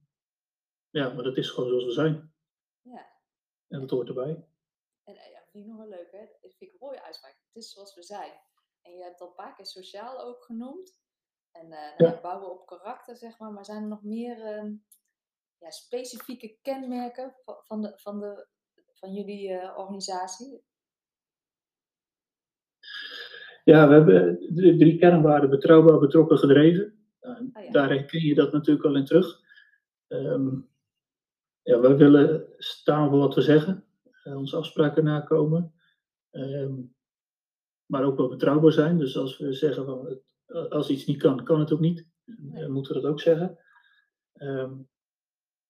ja, 0.91 1.13
maar 1.13 1.25
dat 1.25 1.37
is 1.37 1.51
gewoon 1.51 1.69
zoals 1.69 1.85
we 1.85 1.93
zijn. 1.93 2.35
Ja. 2.81 3.11
En 3.69 3.81
dat 3.81 3.91
hoort 3.91 4.09
erbij. 4.09 4.49
En 5.05 5.15
ja, 5.15 5.45
vind 5.51 5.65
ik 5.65 5.71
nog 5.71 5.79
wel 5.79 5.89
leuk, 5.89 6.11
hè? 6.11 6.27
Dat 6.41 6.55
vind 6.55 6.71
ik 6.71 6.73
een 6.73 6.87
mooie 6.87 7.03
uitspraak. 7.03 7.33
Het 7.53 7.63
is 7.63 7.73
zoals 7.73 7.95
we 7.95 8.03
zijn. 8.03 8.41
En 8.83 8.97
je 8.97 9.03
hebt 9.03 9.21
al 9.21 9.29
een 9.29 9.35
paar 9.35 9.55
keer 9.55 9.67
sociaal 9.67 10.21
ook 10.21 10.45
genoemd. 10.45 11.01
En 11.51 11.67
uh, 11.67 11.97
nou, 11.97 12.13
ja. 12.13 12.21
bouwen 12.21 12.51
op 12.51 12.67
karakter, 12.67 13.17
zeg 13.17 13.39
maar. 13.39 13.53
Maar 13.53 13.65
zijn 13.65 13.83
er 13.83 13.89
nog 13.89 14.03
meer 14.03 14.39
uh, 14.39 14.73
ja, 15.59 15.71
specifieke 15.71 16.59
kenmerken 16.63 17.37
van, 17.45 17.83
de, 17.83 17.93
van, 17.99 18.21
de, 18.21 18.49
van 18.93 19.13
jullie 19.13 19.49
uh, 19.49 19.79
organisatie? 19.79 20.65
Ja, 23.65 23.89
we 23.89 23.95
hebben 23.95 24.39
de 24.55 24.77
drie 24.77 24.99
kernwaarden 24.99 25.51
betrouwbaar, 25.51 25.99
betrokken, 25.99 26.39
gedreven. 26.39 26.95
Oh, 27.21 27.37
ja. 27.65 27.71
Daar 27.71 27.89
herken 27.89 28.21
je 28.21 28.35
dat 28.35 28.53
natuurlijk 28.53 28.87
al 28.87 28.97
in 28.97 29.05
terug. 29.05 29.41
Um, 30.09 30.69
ja, 31.63 31.81
we 31.81 31.97
willen 31.97 32.47
staan 32.59 33.11
voor 33.11 33.19
wat 33.19 33.35
we 33.35 33.41
zeggen, 33.41 33.85
uh, 34.25 34.37
onze 34.37 34.57
afspraken 34.57 35.05
nakomen, 35.05 35.73
um, 36.31 36.95
maar 37.87 38.05
ook 38.05 38.17
wel 38.17 38.29
betrouwbaar 38.29 38.73
zijn. 38.73 38.99
Dus 38.99 39.17
als 39.17 39.39
we 39.39 39.53
zeggen 39.53 39.85
van 39.85 40.21
als 40.69 40.91
iets 40.91 41.07
niet 41.07 41.19
kan, 41.19 41.45
kan 41.45 41.61
het 41.61 41.73
ook 41.73 41.81
niet. 41.81 42.07
Dan 42.25 42.73
moeten 42.73 42.95
we 42.95 43.01
dat 43.01 43.11
ook 43.11 43.21
zeggen. 43.21 43.59
Um, 44.35 44.89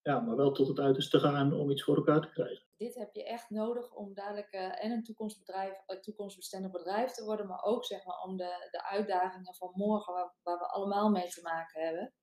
ja, 0.03 0.21
maar 0.21 0.37
wel 0.37 0.53
tot 0.53 0.69
het 0.69 0.79
uiterste 0.79 1.21
gaan 1.21 1.53
om 1.53 1.71
iets 1.71 1.83
voor 1.83 1.97
elkaar 1.97 2.21
te 2.21 2.31
krijgen. 2.31 2.67
Dit 2.77 2.95
heb 2.95 3.15
je 3.15 3.25
echt 3.25 3.51
nodig 3.51 3.95
om 3.95 4.15
dadelijk 4.15 4.53
uh, 4.53 4.85
en 4.85 4.91
een 4.91 5.03
toekomstbedrijf, 5.03 5.83
een 5.87 6.01
toekomstbestendig 6.01 6.71
bedrijf 6.71 7.11
te 7.11 7.25
worden, 7.25 7.47
maar 7.47 7.62
ook 7.62 7.85
zeg 7.85 8.05
maar, 8.05 8.23
om 8.23 8.37
de, 8.37 8.69
de 8.71 8.85
uitdagingen 8.85 9.55
van 9.55 9.73
morgen, 9.75 10.15
waar, 10.15 10.35
waar 10.43 10.59
we 10.59 10.67
allemaal 10.67 11.11
mee 11.11 11.29
te 11.29 11.43
maken 11.43 11.83
hebben, 11.83 12.15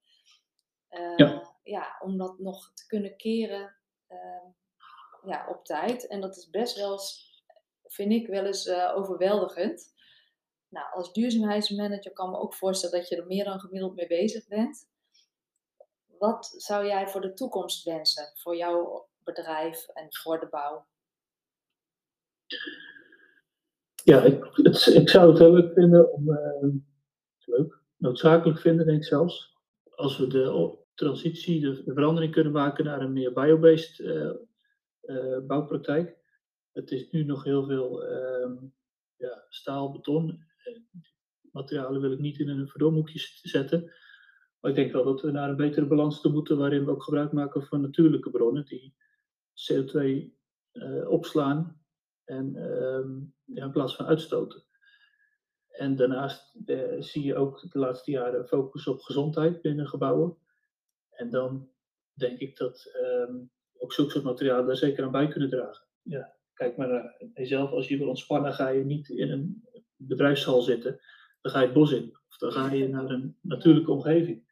uh, 0.89 1.17
ja. 1.17 1.55
ja. 1.63 1.95
om 1.99 2.17
dat 2.17 2.39
nog 2.39 2.73
te 2.73 2.85
kunnen 2.85 3.17
keren 3.17 3.75
uh, 4.07 4.51
ja, 5.23 5.47
op 5.49 5.65
tijd. 5.65 6.07
En 6.07 6.21
dat 6.21 6.37
is 6.37 6.49
best 6.49 6.75
wel, 6.75 6.99
vind 7.83 8.11
ik, 8.11 8.27
wel 8.27 8.45
eens 8.45 8.69
overweldigend. 8.69 9.93
Nou, 10.69 10.93
als 10.93 11.13
duurzaamheidsmanager 11.13 12.13
kan 12.13 12.29
me 12.29 12.37
ook 12.37 12.53
voorstellen 12.53 12.99
dat 12.99 13.09
je 13.09 13.15
er 13.15 13.25
meer 13.25 13.43
dan 13.43 13.59
gemiddeld 13.59 13.95
mee 13.95 14.07
bezig 14.07 14.47
bent. 14.47 14.89
Wat 16.19 16.53
zou 16.57 16.85
jij 16.85 17.07
voor 17.07 17.21
de 17.21 17.33
toekomst 17.33 17.83
wensen? 17.83 18.31
Voor 18.33 18.55
jouw 18.55 19.09
bedrijf 19.23 19.87
en 19.87 20.07
voor 20.09 20.39
de 20.39 20.47
bouw? 20.49 20.87
Ja, 24.03 24.21
ik, 24.21 24.49
het, 24.51 24.85
ik 24.85 25.09
zou 25.09 25.29
het 25.29 25.39
heel 25.39 25.53
leuk 25.53 25.73
vinden 25.73 26.13
om. 26.13 26.29
Uh, 26.29 26.69
leuk, 27.45 27.79
noodzakelijk 27.97 28.59
vinden, 28.59 28.85
denk 28.85 28.97
ik 28.97 29.05
zelfs. 29.05 29.57
Als 29.89 30.17
we 30.17 30.27
de 30.27 30.77
transitie, 30.93 31.59
de, 31.59 31.83
de 31.83 31.93
verandering 31.93 32.33
kunnen 32.33 32.53
maken 32.53 32.85
naar 32.85 33.01
een 33.01 33.13
meer 33.13 33.33
biobased 33.33 33.99
uh, 33.99 35.37
bouwpraktijk. 35.47 36.17
Het 36.71 36.91
is 36.91 37.11
nu 37.11 37.23
nog 37.23 37.43
heel 37.43 37.65
veel 37.65 38.03
ja, 39.15 39.45
staal, 39.49 39.91
beton. 39.91 40.43
materialen 41.51 42.01
wil 42.01 42.11
ik 42.11 42.19
niet 42.19 42.39
in 42.39 42.49
een 42.49 42.67
verdomhoekje 42.67 43.19
zetten. 43.41 43.91
Maar 44.59 44.71
ik 44.71 44.77
denk 44.77 44.91
wel 44.91 45.03
dat 45.03 45.21
we 45.21 45.31
naar 45.31 45.49
een 45.49 45.55
betere 45.55 45.85
balans 45.85 46.21
toe 46.21 46.31
moeten, 46.31 46.57
waarin 46.57 46.85
we 46.85 46.91
ook 46.91 47.03
gebruik 47.03 47.31
maken 47.31 47.63
van 47.63 47.81
natuurlijke 47.81 48.29
bronnen 48.29 48.65
die 48.65 48.95
CO2 49.53 49.99
uh, 50.73 51.09
opslaan 51.09 51.81
en 52.25 52.55
uh, 52.55 53.55
ja, 53.55 53.63
in 53.63 53.71
plaats 53.71 53.95
van 53.95 54.05
uitstoten. 54.05 54.63
En 55.69 55.95
daarnaast 55.95 56.55
uh, 56.65 57.01
zie 57.01 57.23
je 57.23 57.35
ook 57.35 57.71
de 57.71 57.79
laatste 57.79 58.11
jaren 58.11 58.47
focus 58.47 58.87
op 58.87 59.01
gezondheid 59.01 59.61
binnen 59.61 59.87
gebouwen. 59.87 60.37
En 61.09 61.29
dan 61.29 61.69
denk 62.13 62.39
ik 62.39 62.57
dat 62.57 62.91
um, 63.27 63.51
ook 63.77 63.93
zulke 63.93 64.11
soort 64.11 64.23
materialen 64.23 64.65
daar 64.65 64.75
zeker 64.75 65.03
aan 65.03 65.11
bij 65.11 65.27
kunnen 65.27 65.49
dragen. 65.49 65.87
Ja, 66.01 66.35
kijk 66.53 66.77
maar 66.77 66.87
naar 66.87 67.23
jezelf. 67.33 67.71
Als 67.71 67.87
je 67.87 67.97
wil 67.97 68.07
ontspannen, 68.07 68.53
ga 68.53 68.67
je 68.67 68.83
niet 68.83 69.09
in 69.09 69.31
een 69.31 69.67
bedrijfshal 69.95 70.61
zitten. 70.61 70.99
Dan 71.41 71.51
ga 71.51 71.59
je 71.59 71.65
het 71.65 71.75
bos 71.75 71.91
in. 71.91 72.17
Of 72.29 72.37
dan 72.37 72.51
ga 72.51 72.71
je 72.71 72.87
naar 72.87 73.09
een 73.09 73.37
natuurlijke 73.41 73.91
omgeving. 73.91 74.48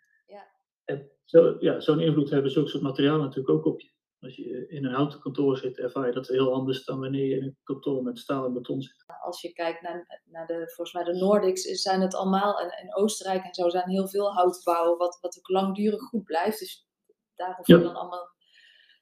En 0.88 1.12
zo, 1.26 1.56
ja, 1.60 1.80
zo'n 1.80 2.00
invloed 2.00 2.30
hebben 2.30 2.52
zulke 2.52 2.70
soort 2.70 2.84
materialen 2.84 3.22
natuurlijk 3.22 3.50
ook 3.50 3.66
op 3.66 3.82
je. 3.82 3.90
Als 4.20 4.36
je 4.36 4.68
in 4.68 4.86
een 4.86 4.94
houten 4.94 5.20
kantoor 5.20 5.58
zit, 5.58 5.78
ervaar 5.78 6.08
je 6.08 6.14
dat 6.14 6.28
heel 6.28 6.54
anders 6.54 6.86
dan 6.86 7.00
wanneer 7.00 7.26
je 7.26 7.36
in 7.36 7.44
een 7.44 7.58
kantoor 7.64 8.04
met 8.04 8.20
staal 8.20 8.46
en 8.46 8.54
beton 8.54 8.82
zit. 8.82 9.04
Als 9.24 9.42
je 9.42 9.54
kijkt 9.54 9.82
naar, 9.82 10.22
naar 10.26 10.48
de, 10.48 10.72
volgens 10.76 10.94
mij 10.94 11.04
de 11.04 11.20
Nordics, 11.20 11.62
zijn 11.62 12.02
het 12.02 12.16
allemaal, 12.16 12.60
en, 12.60 12.70
en 12.70 12.96
Oostenrijk 12.96 13.44
en 13.44 13.54
zo, 13.54 13.70
zijn 13.70 13.90
heel 13.90 14.08
veel 14.08 14.34
houtbouw, 14.34 14.98
wat, 14.98 15.18
wat 15.22 15.38
ook 15.38 15.50
langdurig 15.50 16.02
goed 16.02 16.24
blijft. 16.24 16.60
Dus 16.60 16.88
daar 17.36 17.56
hoef 17.56 17.68
je 17.68 17.78
ja. 17.78 17.84
dan 17.84 17.96
allemaal... 17.96 18.36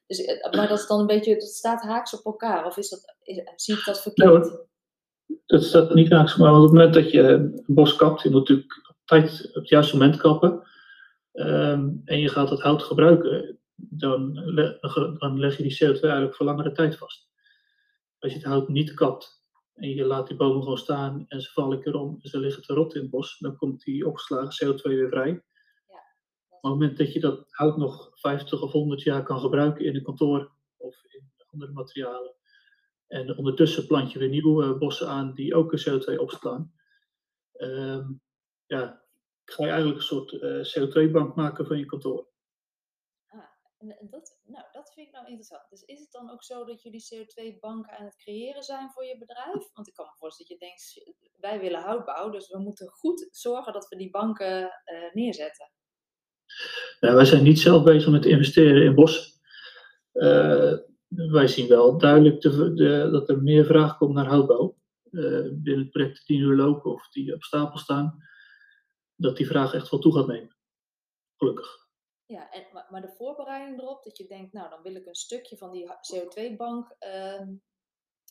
Dus, 0.06 0.24
eh, 0.24 0.52
maar 0.52 0.68
dat 0.68 0.78
is 0.78 0.86
dan 0.86 1.00
een 1.00 1.06
beetje, 1.06 1.34
dat 1.34 1.48
staat 1.48 1.82
haaks 1.82 2.18
op 2.18 2.24
elkaar, 2.24 2.66
of 2.66 2.76
is 2.76 2.88
dat, 2.88 3.16
is, 3.22 3.42
zie 3.54 3.76
ik 3.76 3.84
dat 3.84 4.02
verkeerd? 4.02 4.44
Nou, 4.44 4.66
dat 5.46 5.62
staat 5.62 5.94
niet 5.94 6.10
haaks, 6.10 6.36
maar 6.36 6.54
op 6.54 6.62
het 6.62 6.72
moment 6.72 6.94
dat 6.94 7.10
je 7.10 7.20
een 7.22 7.62
bos 7.66 7.96
kapt, 7.96 8.22
je 8.22 8.30
moet 8.30 8.38
natuurlijk 8.38 8.88
op, 8.88 8.96
tijd, 9.04 9.48
op 9.48 9.54
het 9.54 9.68
juiste 9.68 9.96
moment 9.96 10.16
kappen. 10.16 10.64
Um, 11.36 12.02
en 12.04 12.18
je 12.20 12.28
gaat 12.28 12.48
dat 12.48 12.60
hout 12.60 12.82
gebruiken, 12.82 13.58
dan, 13.74 14.34
dan 15.18 15.38
leg 15.38 15.56
je 15.56 15.62
die 15.62 15.74
CO2 15.74 16.00
eigenlijk 16.00 16.34
voor 16.34 16.46
langere 16.46 16.72
tijd 16.72 16.96
vast. 16.96 17.28
Als 18.18 18.32
je 18.32 18.38
het 18.38 18.46
hout 18.46 18.68
niet 18.68 18.94
kapt 18.94 19.44
en 19.74 19.88
je 19.88 20.04
laat 20.04 20.26
die 20.26 20.36
bomen 20.36 20.62
gewoon 20.62 20.78
staan 20.78 21.24
en 21.28 21.40
ze 21.40 21.52
vallen 21.52 21.76
een 21.76 21.82
keer 21.82 21.94
om 21.94 22.18
en 22.20 22.28
ze 22.28 22.38
liggen 22.38 22.62
te 22.62 22.74
rot 22.74 22.94
in 22.94 23.00
het 23.00 23.10
bos, 23.10 23.38
dan 23.38 23.56
komt 23.56 23.82
die 23.82 24.06
opgeslagen 24.06 24.66
CO2 24.66 24.82
weer 24.82 25.08
vrij. 25.08 25.30
Ja, 25.86 26.04
op 26.48 26.62
het 26.62 26.72
moment 26.72 26.98
dat 26.98 27.12
je 27.12 27.20
dat 27.20 27.44
hout 27.50 27.76
nog 27.76 28.10
50 28.12 28.62
of 28.62 28.72
100 28.72 29.02
jaar 29.02 29.22
kan 29.22 29.40
gebruiken 29.40 29.84
in 29.84 29.96
een 29.96 30.02
kantoor 30.02 30.52
of 30.76 31.04
in 31.04 31.30
andere 31.50 31.72
materialen, 31.72 32.34
en 33.06 33.36
ondertussen 33.36 33.86
plant 33.86 34.12
je 34.12 34.18
weer 34.18 34.28
nieuwe 34.28 34.74
bossen 34.78 35.08
aan 35.08 35.34
die 35.34 35.54
ook 35.54 35.72
een 35.72 36.00
CO2 36.00 36.18
opslaan, 36.18 36.72
um, 37.52 38.20
ja, 38.66 39.05
ga 39.50 39.64
je 39.64 39.70
eigenlijk 39.70 39.98
een 40.00 40.06
soort 40.06 40.32
uh, 40.32 40.64
CO2-bank 40.64 41.34
maken 41.34 41.66
van 41.66 41.78
je 41.78 41.84
kantoor. 41.84 42.28
Ah, 43.26 43.38
en 43.78 44.08
dat, 44.10 44.38
nou, 44.44 44.64
dat 44.72 44.92
vind 44.94 45.06
ik 45.06 45.12
nou 45.12 45.26
interessant. 45.26 45.70
Dus 45.70 45.82
is 45.82 46.00
het 46.00 46.12
dan 46.12 46.30
ook 46.30 46.44
zo 46.44 46.64
dat 46.64 46.82
jullie 46.82 47.04
CO2-banken 47.14 47.98
aan 47.98 48.04
het 48.04 48.16
creëren 48.16 48.62
zijn 48.62 48.90
voor 48.90 49.04
je 49.04 49.18
bedrijf? 49.18 49.72
Want 49.72 49.88
ik 49.88 49.94
kan 49.94 50.06
me 50.06 50.16
voorstellen 50.18 50.50
dat 50.50 50.60
je 50.60 50.66
denkt, 50.66 51.14
wij 51.40 51.60
willen 51.60 51.80
houtbouw, 51.80 52.30
dus 52.30 52.48
we 52.48 52.58
moeten 52.58 52.88
goed 52.88 53.28
zorgen 53.30 53.72
dat 53.72 53.88
we 53.88 53.96
die 53.96 54.10
banken 54.10 54.62
uh, 54.62 55.12
neerzetten. 55.12 55.70
Ja, 57.00 57.14
wij 57.14 57.24
zijn 57.24 57.42
niet 57.42 57.60
zelf 57.60 57.82
bezig 57.84 58.10
met 58.10 58.26
investeren 58.26 58.82
in 58.82 58.94
bos. 58.94 59.40
Uh, 60.12 60.72
wij 61.08 61.46
zien 61.46 61.68
wel 61.68 61.98
duidelijk 61.98 62.40
de, 62.40 62.74
de, 62.74 63.08
dat 63.10 63.28
er 63.28 63.42
meer 63.42 63.64
vraag 63.64 63.96
komt 63.96 64.14
naar 64.14 64.26
houtbouw. 64.26 64.76
binnen 65.10 65.78
het 65.78 65.90
project 65.90 66.26
die 66.26 66.38
nu 66.38 66.56
lopen 66.56 66.92
of 66.92 67.08
die 67.08 67.34
op 67.34 67.42
stapel 67.42 67.78
staan 67.78 68.24
dat 69.16 69.36
die 69.36 69.46
vraag 69.46 69.74
echt 69.74 69.90
wel 69.90 70.00
toe 70.00 70.14
gaat 70.14 70.26
nemen. 70.26 70.56
Gelukkig. 71.36 71.86
Ja, 72.26 72.50
en, 72.50 72.66
maar 72.90 73.00
de 73.00 73.14
voorbereiding 73.16 73.80
erop, 73.80 74.04
dat 74.04 74.16
je 74.16 74.26
denkt, 74.26 74.52
nou 74.52 74.70
dan 74.70 74.82
wil 74.82 74.94
ik 74.94 75.06
een 75.06 75.14
stukje 75.14 75.56
van 75.56 75.72
die 75.72 75.86
CO2-bank 75.86 76.96
uh, 77.00 77.48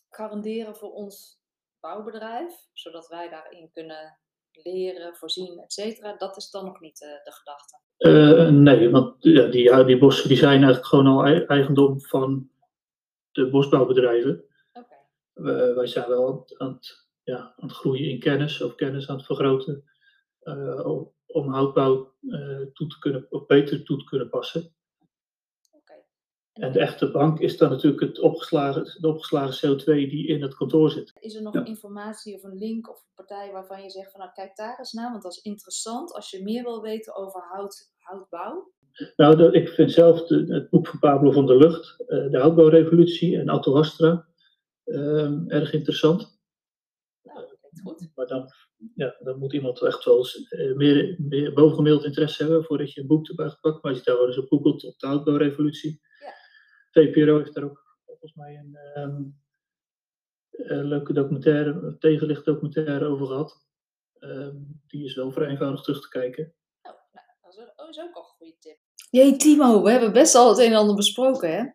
garanderen 0.10 0.76
voor 0.76 0.94
ons 0.94 1.42
bouwbedrijf, 1.80 2.54
zodat 2.74 3.08
wij 3.08 3.30
daarin 3.30 3.70
kunnen 3.72 4.20
leren, 4.52 5.16
voorzien, 5.16 5.60
et 5.60 5.74
cetera. 5.74 6.18
Dat 6.18 6.38
is 6.38 6.50
dan 6.50 6.66
nog 6.66 6.80
niet 6.80 7.02
uh, 7.02 7.10
de 7.10 7.32
gedachte. 7.32 7.80
Uh, 7.98 8.50
nee, 8.50 8.90
want 8.90 9.16
ja, 9.20 9.46
die, 9.46 9.64
ja, 9.64 9.84
die 9.84 9.98
bossen 9.98 10.28
die 10.28 10.38
zijn 10.38 10.64
eigenlijk 10.64 10.86
gewoon 10.86 11.08
al 11.08 11.26
eigendom 11.26 12.02
van 12.02 12.50
de 13.32 13.50
bosbouwbedrijven. 13.50 14.44
Okay. 14.74 15.74
wij 15.74 15.88
zijn 15.88 16.08
wel 16.08 16.48
aan 16.58 16.74
het, 16.74 17.08
ja, 17.24 17.38
aan 17.38 17.68
het 17.68 17.72
groeien 17.72 18.10
in 18.10 18.20
kennis 18.20 18.62
of 18.62 18.76
kennis 18.76 19.10
aan 19.10 19.16
het 19.16 19.26
vergroten 19.26 19.84
uh, 20.46 21.02
om 21.26 21.54
houtbouw 21.54 22.14
uh, 22.22 22.62
toe 22.74 22.88
te 22.88 23.00
kunnen, 23.00 23.28
of 23.30 23.46
beter 23.46 23.84
toe 23.84 23.98
te 23.98 24.04
kunnen 24.04 24.30
passen. 24.30 24.76
Okay. 25.72 26.06
En 26.54 26.72
de 26.72 26.80
echte 26.80 27.12
bank 27.12 27.40
is 27.40 27.58
dan 27.58 27.70
natuurlijk 27.70 28.02
het 28.02 28.20
opgeslagen, 28.20 29.02
de 29.02 29.08
opgeslagen 29.08 29.76
CO2 29.76 29.86
die 29.86 30.28
in 30.28 30.42
het 30.42 30.56
kantoor 30.56 30.92
zit. 30.92 31.12
Is 31.20 31.36
er 31.36 31.42
nog 31.42 31.54
ja. 31.54 31.66
informatie 31.66 32.36
of 32.36 32.44
een 32.44 32.58
link 32.58 32.90
of 32.90 32.98
een 32.98 33.26
partij 33.26 33.52
waarvan 33.52 33.84
je 33.84 33.90
zegt 33.90 34.12
van 34.12 34.20
nou 34.20 34.32
kijk 34.34 34.56
daar 34.56 34.80
eens 34.80 34.94
naar, 34.94 35.12
want 35.12 35.24
dat 35.24 35.32
is 35.32 35.42
interessant 35.42 36.14
als 36.14 36.30
je 36.30 36.44
meer 36.44 36.64
wil 36.64 36.82
weten 36.82 37.16
over 37.16 37.42
hout, 37.42 37.94
houtbouw? 37.98 38.74
Nou, 39.16 39.52
ik 39.52 39.70
vind 39.70 39.92
zelf 39.92 40.28
het 40.28 40.70
boek 40.70 40.88
van 40.88 41.00
Pablo 41.00 41.32
van 41.32 41.46
der 41.46 41.58
Lucht, 41.58 42.00
uh, 42.00 42.32
de 42.32 42.38
houtbouwrevolutie 42.38 43.38
en 43.40 43.52
Otto 43.52 43.76
Hastra, 43.76 44.28
erg 45.48 45.74
interessant. 45.74 46.35
Goed. 47.86 48.12
Maar 48.16 48.28
dan 48.28 48.52
ja, 48.96 49.16
dan 49.20 49.40
moet 49.40 49.54
iemand 49.54 49.82
echt 49.82 50.06
wel 50.06 50.26
uh, 50.50 50.76
meer, 50.76 51.16
meer 51.20 51.54
bovengemiddeld 51.54 52.06
interesse 52.06 52.44
hebben 52.44 52.64
voordat 52.64 52.94
je 52.94 53.02
een 53.02 53.08
boek 53.08 53.28
erbij 53.28 53.50
gepakt. 53.50 53.84
Maar 53.84 53.92
als 53.92 54.00
je 54.00 54.06
daar 54.06 54.18
wel 54.18 54.28
eens 54.28 54.38
op 54.38 54.48
googelt 54.48 54.84
op 54.84 55.00
de 55.00 55.08
houtbouwrevolutie. 55.08 56.02
Ja. 56.20 56.34
VPRO 56.92 57.38
heeft 57.38 57.54
daar 57.54 57.64
ook 57.64 58.00
volgens 58.06 58.34
mij 58.34 58.56
een, 58.56 59.02
um, 59.02 59.42
een 60.52 60.86
leuke 60.86 61.14
documentaire, 61.14 61.72
een 61.72 62.00
tegenlicht 62.00 62.46
documentaire 62.46 63.06
over 63.06 63.28
gehad. 63.28 63.66
Ehm, 64.20 64.56
die 64.88 65.06
is 65.06 65.16
wel 65.16 65.32
vrij 65.32 65.48
eenvoudig 65.48 65.82
terug 65.82 66.02
te 66.02 66.10
kijken. 66.10 66.54
Oh, 66.82 66.92
nou, 67.12 67.28
dat 67.76 67.90
is 67.90 68.00
ook 68.00 68.16
al 68.16 68.22
een 68.22 68.28
goede 68.28 68.56
tip. 68.60 68.78
Jee, 69.10 69.36
Timo, 69.36 69.84
we 69.84 69.92
hebben 69.92 70.14
best 70.14 70.36
al 70.36 70.50
het 70.50 70.60
een 70.60 70.72
en 70.72 70.78
ander 70.78 70.96
besproken, 70.96 71.56
hè? 71.56 71.66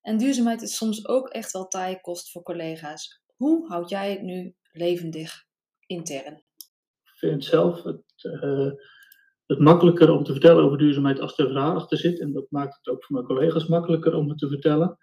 En 0.00 0.18
duurzaamheid 0.18 0.62
is 0.62 0.76
soms 0.76 1.06
ook 1.06 1.28
echt 1.28 1.52
wel 1.52 1.68
taaie 1.68 2.00
kost 2.00 2.30
voor 2.30 2.42
collega's. 2.42 3.22
Hoe 3.36 3.66
houd 3.68 3.88
jij 3.88 4.10
het 4.10 4.22
nu 4.22 4.54
levendig 4.72 5.48
intern? 5.90 6.34
Ik 7.02 7.16
vind 7.16 7.44
zelf 7.44 7.82
het, 7.82 8.02
uh, 8.22 8.70
het 9.46 9.58
makkelijker 9.58 10.10
om 10.10 10.24
te 10.24 10.32
vertellen 10.32 10.64
over 10.64 10.78
duurzaamheid 10.78 11.20
als 11.20 11.38
er 11.38 11.46
verhaal 11.46 11.74
achter 11.74 11.98
zit. 11.98 12.20
En 12.20 12.32
dat 12.32 12.50
maakt 12.50 12.76
het 12.76 12.94
ook 12.94 13.04
voor 13.04 13.16
mijn 13.16 13.26
collega's 13.26 13.66
makkelijker 13.66 14.14
om 14.14 14.28
het 14.28 14.38
te 14.38 14.48
vertellen. 14.48 14.98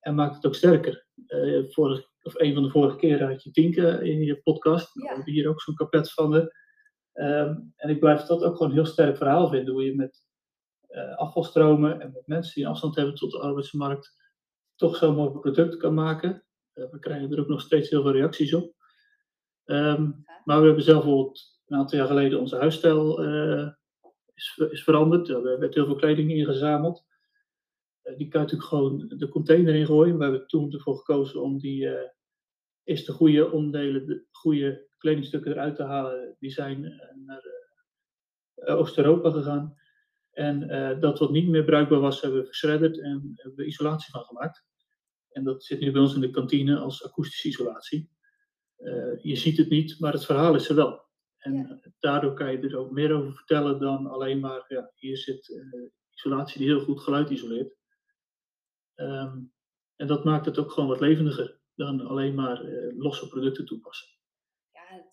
En 0.00 0.14
maakt 0.14 0.34
het 0.34 0.46
ook 0.46 0.54
sterker. 0.54 1.06
Uh, 1.26 1.64
vorig, 1.68 2.08
of 2.22 2.40
een 2.40 2.54
van 2.54 2.62
de 2.62 2.70
vorige 2.70 2.96
keren 2.96 3.28
had 3.28 3.42
je 3.42 3.50
Tinke 3.50 3.98
in 4.02 4.20
je 4.20 4.42
podcast. 4.42 4.94
Ja. 4.94 5.00
We 5.02 5.14
hebben 5.14 5.32
hier 5.32 5.48
ook 5.48 5.60
zo'n 5.60 5.74
kapet 5.74 6.12
van 6.12 6.30
de. 6.30 6.58
Um, 7.14 7.72
en 7.76 7.90
ik 7.90 8.00
blijf 8.00 8.22
dat 8.22 8.42
ook 8.42 8.56
gewoon 8.56 8.68
een 8.68 8.76
heel 8.76 8.86
sterk 8.86 9.16
verhaal 9.16 9.48
vinden. 9.48 9.74
Hoe 9.74 9.84
je 9.84 9.94
met 9.94 10.22
uh, 10.88 11.16
afvalstromen 11.16 12.00
en 12.00 12.10
met 12.12 12.26
mensen 12.26 12.54
die 12.54 12.68
afstand 12.68 12.96
hebben 12.96 13.14
tot 13.14 13.30
de 13.30 13.38
arbeidsmarkt 13.38 14.16
toch 14.76 14.96
zo'n 14.96 15.14
mooi 15.14 15.30
product 15.30 15.76
kan 15.76 15.94
maken. 15.94 16.44
Uh, 16.74 16.90
we 16.90 16.98
krijgen 16.98 17.32
er 17.32 17.40
ook 17.40 17.48
nog 17.48 17.60
steeds 17.60 17.90
heel 17.90 18.02
veel 18.02 18.12
reacties 18.12 18.54
op. 18.54 18.74
Um, 19.70 20.24
maar 20.44 20.60
we 20.60 20.66
hebben 20.66 20.84
zelf 20.84 21.04
bijvoorbeeld 21.04 21.60
een 21.66 21.78
aantal 21.78 21.98
jaar 21.98 22.06
geleden 22.06 22.40
onze 22.40 22.56
huisstijl 22.56 23.24
uh, 23.24 23.68
is, 24.34 24.62
is 24.70 24.82
veranderd. 24.82 25.28
Er 25.28 25.58
werd 25.58 25.74
heel 25.74 25.86
veel 25.86 25.96
kleding 25.96 26.30
ingezameld. 26.30 27.04
Uh, 28.02 28.16
die 28.16 28.28
kan 28.28 28.40
je 28.40 28.46
natuurlijk 28.46 28.68
gewoon 28.68 29.08
de 29.08 29.28
container 29.28 29.74
ingooien. 29.74 30.16
We 30.16 30.22
hebben 30.22 30.46
toen 30.46 30.72
ervoor 30.72 30.96
gekozen 30.96 31.42
om 31.42 31.58
die 31.58 31.82
uh, 31.82 32.00
eerst 32.84 33.06
de 33.06 33.12
goede 33.12 33.50
onderdelen, 33.50 34.06
de 34.06 34.24
goede 34.30 34.88
kledingstukken 34.98 35.52
eruit 35.52 35.76
te 35.76 35.82
halen. 35.82 36.36
Die 36.38 36.50
zijn 36.50 36.82
naar 37.26 37.42
Oost-Europa 38.54 39.30
gegaan. 39.30 39.76
En 40.30 40.68
dat 41.00 41.18
wat 41.18 41.30
niet 41.30 41.48
meer 41.48 41.64
bruikbaar 41.64 42.00
was, 42.00 42.20
hebben 42.20 42.40
we 42.40 42.46
geschredderd 42.46 43.00
en 43.00 43.32
hebben 43.34 43.54
we 43.56 43.66
isolatie 43.66 44.12
van 44.12 44.24
gemaakt. 44.24 44.64
En 45.30 45.44
dat 45.44 45.64
zit 45.64 45.80
nu 45.80 45.92
bij 45.92 46.00
ons 46.00 46.14
in 46.14 46.20
de 46.20 46.30
kantine 46.30 46.78
als 46.78 47.04
akoestische 47.04 47.48
isolatie. 47.48 48.10
Uh, 48.80 49.22
je 49.22 49.36
ziet 49.36 49.56
het 49.56 49.68
niet, 49.68 50.00
maar 50.00 50.12
het 50.12 50.24
verhaal 50.24 50.54
is 50.54 50.68
er 50.68 50.74
wel. 50.74 51.08
En 51.38 51.54
ja. 51.54 51.80
daardoor 51.98 52.34
kan 52.34 52.52
je 52.52 52.58
er 52.58 52.76
ook 52.76 52.90
meer 52.90 53.12
over 53.12 53.32
vertellen 53.32 53.80
dan 53.80 54.06
alleen 54.06 54.40
maar, 54.40 54.64
ja, 54.68 54.92
hier 54.94 55.16
zit 55.16 55.48
uh, 55.48 55.88
isolatie 56.10 56.58
die 56.58 56.68
heel 56.68 56.80
goed 56.80 57.00
geluid 57.00 57.30
isoleert. 57.30 57.74
Um, 58.94 59.52
en 59.96 60.06
dat 60.06 60.24
maakt 60.24 60.46
het 60.46 60.58
ook 60.58 60.72
gewoon 60.72 60.88
wat 60.88 61.00
levendiger 61.00 61.60
dan 61.74 62.06
alleen 62.06 62.34
maar 62.34 62.64
losse 62.96 63.28
producten 63.28 63.66
toepassen. 63.66 64.19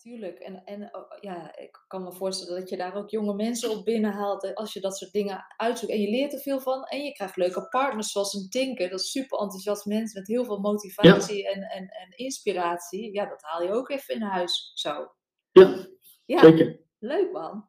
Natuurlijk. 0.08 0.38
En, 0.38 0.64
en 0.64 0.94
oh, 0.94 1.18
ja, 1.20 1.56
ik 1.56 1.84
kan 1.86 2.02
me 2.02 2.12
voorstellen 2.12 2.60
dat 2.60 2.68
je 2.68 2.76
daar 2.76 2.94
ook 2.94 3.10
jonge 3.10 3.34
mensen 3.34 3.70
op 3.70 3.84
binnenhaalt 3.84 4.54
als 4.54 4.72
je 4.72 4.80
dat 4.80 4.96
soort 4.96 5.12
dingen 5.12 5.44
uitzoekt. 5.56 5.92
En 5.92 6.00
je 6.00 6.10
leert 6.10 6.32
er 6.32 6.40
veel 6.40 6.60
van 6.60 6.84
en 6.84 7.04
je 7.04 7.12
krijgt 7.12 7.36
leuke 7.36 7.68
partners 7.68 8.12
zoals 8.12 8.34
een 8.34 8.48
Tinker. 8.48 8.90
Dat 8.90 9.00
is 9.00 9.10
super 9.10 9.38
enthousiast 9.38 9.86
mensen 9.86 10.20
met 10.20 10.28
heel 10.28 10.44
veel 10.44 10.58
motivatie 10.58 11.42
ja. 11.42 11.50
en, 11.50 11.62
en, 11.62 11.88
en 11.88 12.16
inspiratie. 12.16 13.12
Ja, 13.12 13.26
dat 13.26 13.42
haal 13.42 13.62
je 13.62 13.72
ook 13.72 13.90
even 13.90 14.14
in 14.14 14.22
huis 14.22 14.70
zo. 14.74 15.12
Ja, 15.52 15.86
ja, 16.24 16.40
zeker. 16.40 16.80
Leuk 16.98 17.32
man. 17.32 17.68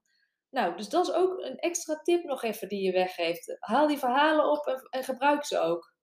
Nou, 0.49 0.77
dus 0.77 0.89
dat 0.89 1.07
is 1.07 1.13
ook 1.13 1.39
een 1.39 1.57
extra 1.57 2.01
tip 2.01 2.23
nog 2.23 2.43
even 2.43 2.67
die 2.67 2.81
je 2.81 2.91
weggeeft. 2.91 3.55
Haal 3.59 3.87
die 3.87 3.97
verhalen 3.97 4.51
op 4.51 4.65
en, 4.65 4.87
en 4.89 5.03
gebruik 5.03 5.45
ze 5.45 5.59
ook. 5.59 5.93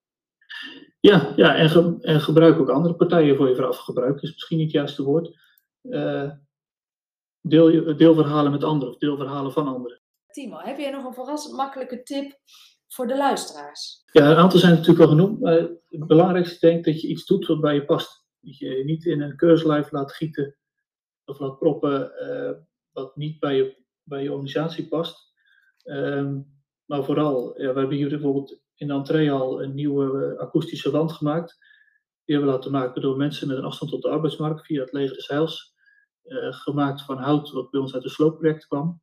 Ja, 1.00 1.32
ja 1.36 1.54
en, 1.54 1.68
ge, 1.68 1.96
en 2.00 2.20
gebruik 2.20 2.58
ook 2.58 2.70
andere 2.70 2.96
partijen 2.96 3.36
voor 3.36 3.48
je 3.48 3.54
verhaal. 3.54 3.72
Gebruik 3.72 4.22
is 4.22 4.32
misschien 4.32 4.56
niet 4.56 4.66
het 4.66 4.76
juiste 4.76 5.02
woord. 5.02 5.44
Uh, 5.90 6.30
deel, 7.40 7.96
deel 7.96 8.14
verhalen 8.14 8.52
met 8.52 8.64
anderen 8.64 8.94
of 8.94 8.98
deel 8.98 9.16
verhalen 9.16 9.52
van 9.52 9.66
anderen. 9.66 10.00
Timo, 10.30 10.58
heb 10.58 10.78
jij 10.78 10.90
nog 10.90 11.04
een 11.04 11.14
verrassend 11.14 11.56
makkelijke 11.56 12.02
tip 12.02 12.40
voor 12.88 13.06
de 13.06 13.16
luisteraars? 13.16 14.02
Ja, 14.12 14.30
een 14.30 14.36
aantal 14.36 14.58
zijn 14.58 14.72
natuurlijk 14.72 15.00
al 15.00 15.08
genoemd. 15.08 15.40
Maar 15.40 15.52
het 15.88 16.06
belangrijkste 16.06 16.66
denk 16.66 16.78
ik 16.78 16.92
dat 16.92 17.00
je 17.00 17.08
iets 17.08 17.26
doet 17.26 17.46
wat 17.46 17.60
bij 17.60 17.74
je 17.74 17.84
past. 17.84 18.24
Dat 18.40 18.58
je 18.58 18.82
niet 18.84 19.04
in 19.04 19.20
een 19.20 19.36
keurslijf 19.36 19.90
laat 19.90 20.12
gieten 20.12 20.56
of 21.24 21.38
laat 21.38 21.58
proppen 21.58 22.12
uh, 22.20 22.50
wat 22.92 23.16
niet 23.16 23.40
bij 23.40 23.56
je, 23.56 23.84
bij 24.02 24.22
je 24.22 24.30
organisatie 24.32 24.88
past. 24.88 25.32
Um, 25.84 26.54
maar 26.84 27.04
vooral, 27.04 27.60
ja, 27.60 27.72
we 27.72 27.78
hebben 27.78 27.96
hier 27.96 28.08
bijvoorbeeld 28.08 28.60
in 28.74 28.86
de 28.86 28.92
entree 28.92 29.30
al 29.30 29.62
een 29.62 29.74
nieuwe 29.74 30.32
uh, 30.32 30.38
akoestische 30.38 30.90
wand 30.90 31.12
gemaakt. 31.12 31.58
Die 32.24 32.34
hebben 32.34 32.54
we 32.54 32.58
laten 32.58 32.72
maken 32.72 33.02
door 33.02 33.16
mensen 33.16 33.48
met 33.48 33.56
een 33.56 33.64
afstand 33.64 33.90
tot 33.90 34.02
de 34.02 34.08
arbeidsmarkt 34.08 34.66
via 34.66 34.80
het 34.80 34.92
leger 34.92 35.14
des 35.14 35.28
Heils. 35.28 35.75
Uh, 36.26 36.52
gemaakt 36.52 37.02
van 37.02 37.18
hout 37.18 37.50
wat 37.50 37.70
bij 37.70 37.80
ons 37.80 37.94
uit 37.94 38.04
een 38.04 38.10
sloopproject 38.10 38.66
kwam. 38.66 39.00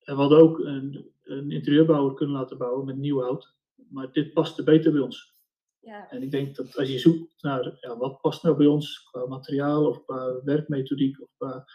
En 0.00 0.14
we 0.14 0.20
hadden 0.20 0.38
ook 0.38 0.58
een, 0.58 1.12
een 1.22 1.50
interieurbouwer 1.50 2.14
kunnen 2.14 2.36
laten 2.36 2.58
bouwen 2.58 2.86
met 2.86 2.96
nieuw 2.96 3.20
hout. 3.20 3.54
Maar 3.88 4.12
dit 4.12 4.32
paste 4.32 4.62
beter 4.62 4.92
bij 4.92 5.00
ons. 5.00 5.34
Ja. 5.78 6.10
En 6.10 6.22
ik 6.22 6.30
denk 6.30 6.56
dat 6.56 6.76
als 6.76 6.88
je 6.88 6.98
zoekt 6.98 7.42
naar 7.42 7.78
ja, 7.80 7.96
wat 7.96 8.20
past 8.20 8.42
nou 8.42 8.56
bij 8.56 8.66
ons 8.66 9.02
qua 9.10 9.26
materiaal 9.26 9.86
of 9.88 10.04
qua 10.04 10.42
werkmethodiek 10.44 11.20
of 11.20 11.28
qua 11.36 11.66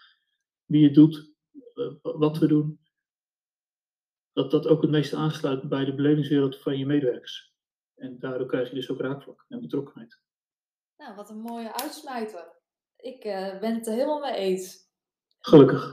wie 0.65 0.83
het 0.83 0.93
doet, 0.93 1.33
uh, 1.75 1.91
wat 2.01 2.37
we 2.37 2.47
doen, 2.47 2.79
dat 4.33 4.51
dat 4.51 4.67
ook 4.67 4.81
het 4.81 4.91
meeste 4.91 5.15
aansluit 5.15 5.69
bij 5.69 5.85
de 5.85 5.95
belevingswereld 5.95 6.57
van 6.57 6.77
je 6.77 6.85
medewerkers. 6.85 7.53
En 7.95 8.19
daardoor 8.19 8.47
krijg 8.47 8.69
je 8.69 8.75
dus 8.75 8.89
ook 8.89 8.99
raakvlak 8.99 9.45
en 9.47 9.61
betrokkenheid. 9.61 10.19
Nou, 10.97 11.15
wat 11.15 11.29
een 11.29 11.41
mooie 11.41 11.73
uitsmijter. 11.81 12.54
Ik 13.05 13.25
uh, 13.25 13.59
ben 13.59 13.75
het 13.75 13.87
er 13.87 13.93
helemaal 13.93 14.19
mee 14.19 14.33
eens. 14.33 14.77
Gelukkig. 15.39 15.91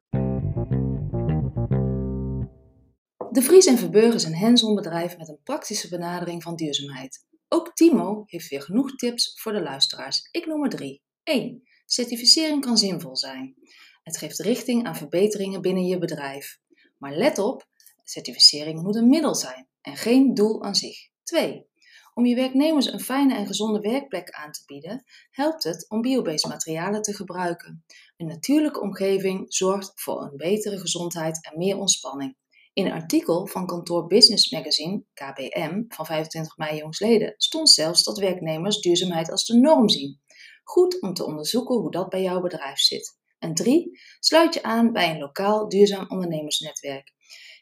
De 3.30 3.42
Vries 3.42 3.66
en 3.66 3.78
Verburg 3.78 4.14
is 4.14 4.24
een 4.24 4.36
hands-on 4.36 4.74
bedrijf 4.74 5.18
met 5.18 5.28
een 5.28 5.40
praktische 5.44 5.88
benadering 5.88 6.42
van 6.42 6.56
duurzaamheid. 6.56 7.26
Ook 7.48 7.74
Timo 7.74 8.22
heeft 8.26 8.48
weer 8.48 8.62
genoeg 8.62 8.96
tips 8.96 9.40
voor 9.40 9.52
de 9.52 9.62
luisteraars. 9.62 10.28
Ik 10.30 10.46
noem 10.46 10.64
er 10.64 10.70
drie. 10.70 11.02
1. 11.22 11.62
Certificering 11.86 12.60
kan 12.60 12.76
zinvol 12.76 13.16
zijn. 13.16 13.54
Het 14.02 14.16
geeft 14.16 14.38
richting 14.38 14.86
aan 14.86 14.96
verbeteringen 14.96 15.60
binnen 15.60 15.84
je 15.84 15.98
bedrijf. 15.98 16.58
Maar 16.98 17.16
let 17.16 17.38
op, 17.38 17.66
certificering 18.04 18.82
moet 18.82 18.96
een 18.96 19.08
middel 19.08 19.34
zijn 19.34 19.68
en 19.80 19.96
geen 19.96 20.34
doel 20.34 20.62
aan 20.62 20.74
zich. 20.74 21.08
2. 21.22 21.70
Om 22.14 22.26
je 22.26 22.34
werknemers 22.34 22.92
een 22.92 23.00
fijne 23.00 23.34
en 23.34 23.46
gezonde 23.46 23.80
werkplek 23.80 24.30
aan 24.30 24.52
te 24.52 24.62
bieden, 24.66 25.04
helpt 25.30 25.64
het 25.64 25.86
om 25.88 26.00
biobased 26.00 26.50
materialen 26.50 27.02
te 27.02 27.14
gebruiken. 27.14 27.84
Een 28.16 28.26
natuurlijke 28.26 28.80
omgeving 28.80 29.54
zorgt 29.54 29.92
voor 29.94 30.22
een 30.22 30.36
betere 30.36 30.78
gezondheid 30.78 31.48
en 31.50 31.58
meer 31.58 31.76
ontspanning. 31.76 32.36
In 32.72 32.86
een 32.86 32.92
artikel 32.92 33.46
van 33.46 33.66
kantoor 33.66 34.06
Business 34.06 34.50
Magazine, 34.50 35.04
KBM, 35.14 35.82
van 35.88 36.06
25 36.06 36.56
mei 36.56 36.78
jongsleden, 36.78 37.34
stond 37.36 37.70
zelfs 37.70 38.02
dat 38.02 38.18
werknemers 38.18 38.80
duurzaamheid 38.80 39.30
als 39.30 39.44
de 39.44 39.58
norm 39.58 39.88
zien. 39.88 40.20
Goed 40.62 41.00
om 41.00 41.14
te 41.14 41.24
onderzoeken 41.24 41.76
hoe 41.76 41.90
dat 41.90 42.08
bij 42.08 42.22
jouw 42.22 42.40
bedrijf 42.40 42.78
zit. 42.78 43.20
En 43.38 43.54
3. 43.54 44.00
Sluit 44.20 44.54
je 44.54 44.62
aan 44.62 44.92
bij 44.92 45.10
een 45.10 45.18
lokaal 45.18 45.68
duurzaam 45.68 46.04
ondernemersnetwerk. 46.08 47.12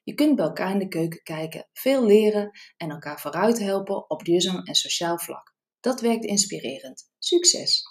Je 0.02 0.14
kunt 0.14 0.36
bij 0.36 0.44
elkaar 0.44 0.70
in 0.70 0.78
de 0.78 0.88
keuken 0.88 1.22
kijken, 1.22 1.68
veel 1.72 2.06
leren 2.06 2.50
en 2.76 2.90
elkaar 2.90 3.20
vooruit 3.20 3.58
helpen 3.58 4.10
op 4.10 4.24
duurzaam 4.24 4.64
en 4.64 4.74
sociaal 4.74 5.18
vlak. 5.18 5.54
Dat 5.80 6.00
werkt 6.00 6.24
inspirerend. 6.24 7.10
Succes! 7.18 7.82